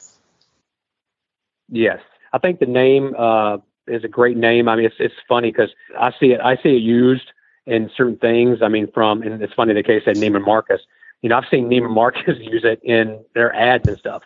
Yes, 1.69 2.01
I 2.33 2.39
think 2.39 2.61
the 2.61 2.67
name 2.67 3.15
uh, 3.19 3.59
is 3.87 4.05
a 4.05 4.09
great 4.09 4.37
name. 4.37 4.69
I 4.69 4.77
mean, 4.77 4.87
it's 4.87 4.97
it's 4.99 5.15
funny 5.29 5.51
because 5.51 5.71
I 5.99 6.13
see 6.21 6.33
it 6.33 6.41
I 6.41 6.57
see 6.57 6.71
it 6.77 6.83
used 6.83 7.31
in 7.67 7.91
certain 7.97 8.17
things. 8.17 8.61
I 8.63 8.69
mean, 8.69 8.91
from 8.93 9.23
and 9.23 9.43
it's 9.43 9.55
funny 9.55 9.75
the 9.75 9.83
case 9.83 10.03
that 10.07 10.17
Neiman 10.17 10.45
Marcus. 10.45 10.81
You 11.23 11.29
know, 11.29 11.37
I've 11.39 11.49
seen 11.51 11.69
Neiman 11.69 11.95
Marcus 11.95 12.37
use 12.41 12.65
it 12.65 12.81
in 12.83 13.25
their 13.35 13.55
ads 13.55 13.89
and 13.89 13.99
stuff. 13.99 14.23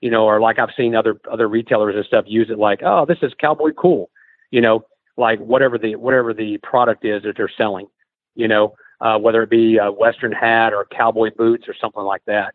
You 0.00 0.10
know, 0.10 0.26
or 0.26 0.40
like 0.40 0.58
I've 0.58 0.74
seen 0.76 0.94
other 0.94 1.18
other 1.30 1.48
retailers 1.48 1.96
and 1.96 2.04
stuff 2.04 2.24
use 2.28 2.50
it 2.50 2.58
like, 2.58 2.80
oh, 2.84 3.06
this 3.06 3.18
is 3.22 3.32
cowboy 3.40 3.72
cool. 3.72 4.10
You 4.50 4.60
know, 4.60 4.84
like 5.16 5.38
whatever 5.40 5.78
the 5.78 5.96
whatever 5.96 6.34
the 6.34 6.58
product 6.58 7.04
is 7.04 7.22
that 7.22 7.36
they're 7.36 7.50
selling. 7.56 7.86
You 8.34 8.48
know, 8.48 8.74
uh, 9.00 9.18
whether 9.18 9.42
it 9.42 9.50
be 9.50 9.78
a 9.78 9.90
Western 9.90 10.32
hat 10.32 10.72
or 10.72 10.86
cowboy 10.86 11.30
boots 11.36 11.66
or 11.68 11.74
something 11.74 12.02
like 12.02 12.22
that. 12.26 12.54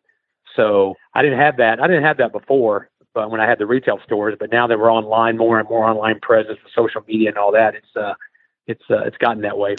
So 0.55 0.95
I 1.13 1.21
didn't 1.21 1.39
have 1.39 1.57
that. 1.57 1.79
I 1.79 1.87
didn't 1.87 2.03
have 2.03 2.17
that 2.17 2.31
before, 2.31 2.89
but 3.13 3.31
when 3.31 3.41
I 3.41 3.47
had 3.47 3.59
the 3.59 3.65
retail 3.65 3.99
stores, 4.03 4.35
but 4.39 4.51
now 4.51 4.67
that 4.67 4.77
we're 4.77 4.91
online, 4.91 5.37
more 5.37 5.59
and 5.59 5.67
more 5.67 5.85
online 5.85 6.19
presence, 6.19 6.59
social 6.75 7.01
media 7.07 7.29
and 7.29 7.37
all 7.37 7.51
that, 7.53 7.75
it's 7.75 7.95
uh, 7.95 8.13
it's 8.67 8.83
uh, 8.89 8.99
it's 8.99 9.17
gotten 9.17 9.41
that 9.43 9.57
way. 9.57 9.75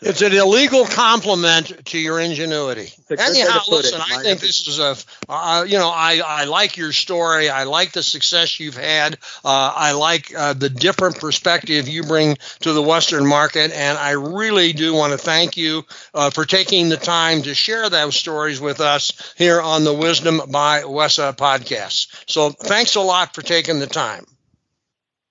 It's 0.00 0.20
an 0.20 0.32
illegal 0.32 0.84
compliment 0.84 1.86
to 1.86 1.98
your 1.98 2.20
ingenuity. 2.20 2.92
Anyhow, 3.10 3.60
listen, 3.68 4.00
it, 4.00 4.12
I 4.12 4.22
think 4.22 4.40
this 4.40 4.68
is 4.68 4.78
a, 4.78 4.96
uh, 5.28 5.64
you 5.66 5.78
know, 5.78 5.88
I, 5.88 6.20
I 6.24 6.44
like 6.44 6.76
your 6.76 6.92
story. 6.92 7.48
I 7.48 7.64
like 7.64 7.92
the 7.92 8.02
success 8.02 8.60
you've 8.60 8.76
had. 8.76 9.14
Uh, 9.44 9.72
I 9.74 9.92
like 9.92 10.34
uh, 10.36 10.52
the 10.52 10.68
different 10.68 11.20
perspective 11.20 11.88
you 11.88 12.02
bring 12.02 12.36
to 12.60 12.72
the 12.72 12.82
Western 12.82 13.26
market. 13.26 13.72
And 13.72 13.96
I 13.96 14.10
really 14.10 14.74
do 14.74 14.92
want 14.92 15.12
to 15.12 15.18
thank 15.18 15.56
you 15.56 15.84
uh, 16.12 16.28
for 16.28 16.44
taking 16.44 16.90
the 16.90 16.98
time 16.98 17.42
to 17.42 17.54
share 17.54 17.88
those 17.88 18.14
stories 18.14 18.60
with 18.60 18.80
us 18.80 19.34
here 19.38 19.60
on 19.60 19.84
the 19.84 19.94
Wisdom 19.94 20.42
by 20.50 20.82
WESA 20.82 21.34
podcast. 21.36 22.24
So 22.30 22.50
thanks 22.50 22.94
a 22.96 23.00
lot 23.00 23.34
for 23.34 23.40
taking 23.40 23.78
the 23.78 23.86
time. 23.86 24.26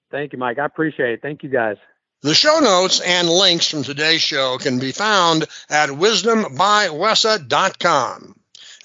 Thank 0.10 0.34
you, 0.34 0.40
Mike. 0.40 0.58
I 0.58 0.66
appreciate 0.66 1.14
it. 1.14 1.22
Thank 1.22 1.44
you, 1.44 1.50
guys. 1.50 1.78
The 2.24 2.34
show 2.34 2.60
notes 2.60 3.00
and 3.02 3.28
links 3.28 3.68
from 3.68 3.84
today's 3.84 4.22
show 4.22 4.58
can 4.58 4.80
be 4.80 4.94
found 4.94 5.44
at 5.70 5.90
wisdombywesa.com. 5.90 8.36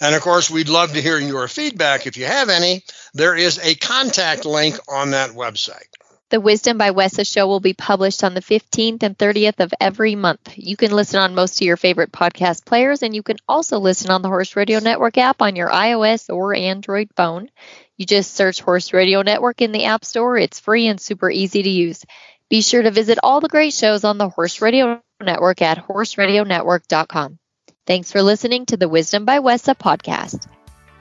And 0.00 0.14
of 0.14 0.22
course, 0.22 0.48
we'd 0.50 0.68
love 0.68 0.94
to 0.94 1.00
hear 1.00 1.18
your 1.18 1.46
feedback 1.46 2.08
if 2.08 2.16
you 2.16 2.26
have 2.26 2.48
any. 2.48 2.82
There 3.14 3.36
is 3.36 3.60
a 3.60 3.76
contact 3.76 4.44
link 4.44 4.76
on 4.88 5.12
that 5.12 5.30
website. 5.30 5.86
The 6.30 6.40
Wisdom 6.40 6.78
by 6.78 6.90
WESA 6.90 7.32
show 7.32 7.46
will 7.46 7.60
be 7.60 7.74
published 7.74 8.24
on 8.24 8.34
the 8.34 8.40
15th 8.40 9.04
and 9.04 9.16
30th 9.16 9.60
of 9.60 9.72
every 9.80 10.16
month. 10.16 10.54
You 10.56 10.76
can 10.76 10.90
listen 10.90 11.20
on 11.20 11.36
most 11.36 11.60
of 11.60 11.66
your 11.66 11.76
favorite 11.76 12.10
podcast 12.10 12.64
players, 12.64 13.04
and 13.04 13.14
you 13.14 13.22
can 13.22 13.36
also 13.48 13.78
listen 13.78 14.10
on 14.10 14.22
the 14.22 14.28
Horse 14.28 14.56
Radio 14.56 14.80
Network 14.80 15.16
app 15.16 15.40
on 15.40 15.54
your 15.54 15.70
iOS 15.70 16.28
or 16.28 16.56
Android 16.56 17.10
phone. 17.16 17.50
You 17.96 18.04
just 18.04 18.34
search 18.34 18.60
Horse 18.60 18.92
Radio 18.92 19.22
Network 19.22 19.62
in 19.62 19.70
the 19.72 19.84
App 19.84 20.04
Store. 20.04 20.36
It's 20.36 20.60
free 20.60 20.88
and 20.88 21.00
super 21.00 21.30
easy 21.30 21.62
to 21.62 21.70
use. 21.70 22.04
Be 22.50 22.62
sure 22.62 22.82
to 22.82 22.90
visit 22.90 23.18
all 23.22 23.40
the 23.40 23.48
great 23.48 23.74
shows 23.74 24.04
on 24.04 24.16
the 24.16 24.28
Horse 24.28 24.62
Radio 24.62 25.02
Network 25.20 25.60
at 25.60 25.86
horseradionetwork.com. 25.86 27.38
Thanks 27.86 28.10
for 28.10 28.22
listening 28.22 28.66
to 28.66 28.76
the 28.76 28.88
Wisdom 28.88 29.24
by 29.24 29.38
WESA 29.38 29.76
podcast. 29.76 30.46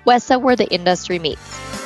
WESA, 0.06 0.42
where 0.42 0.56
the 0.56 0.68
industry 0.68 1.20
meets. 1.20 1.77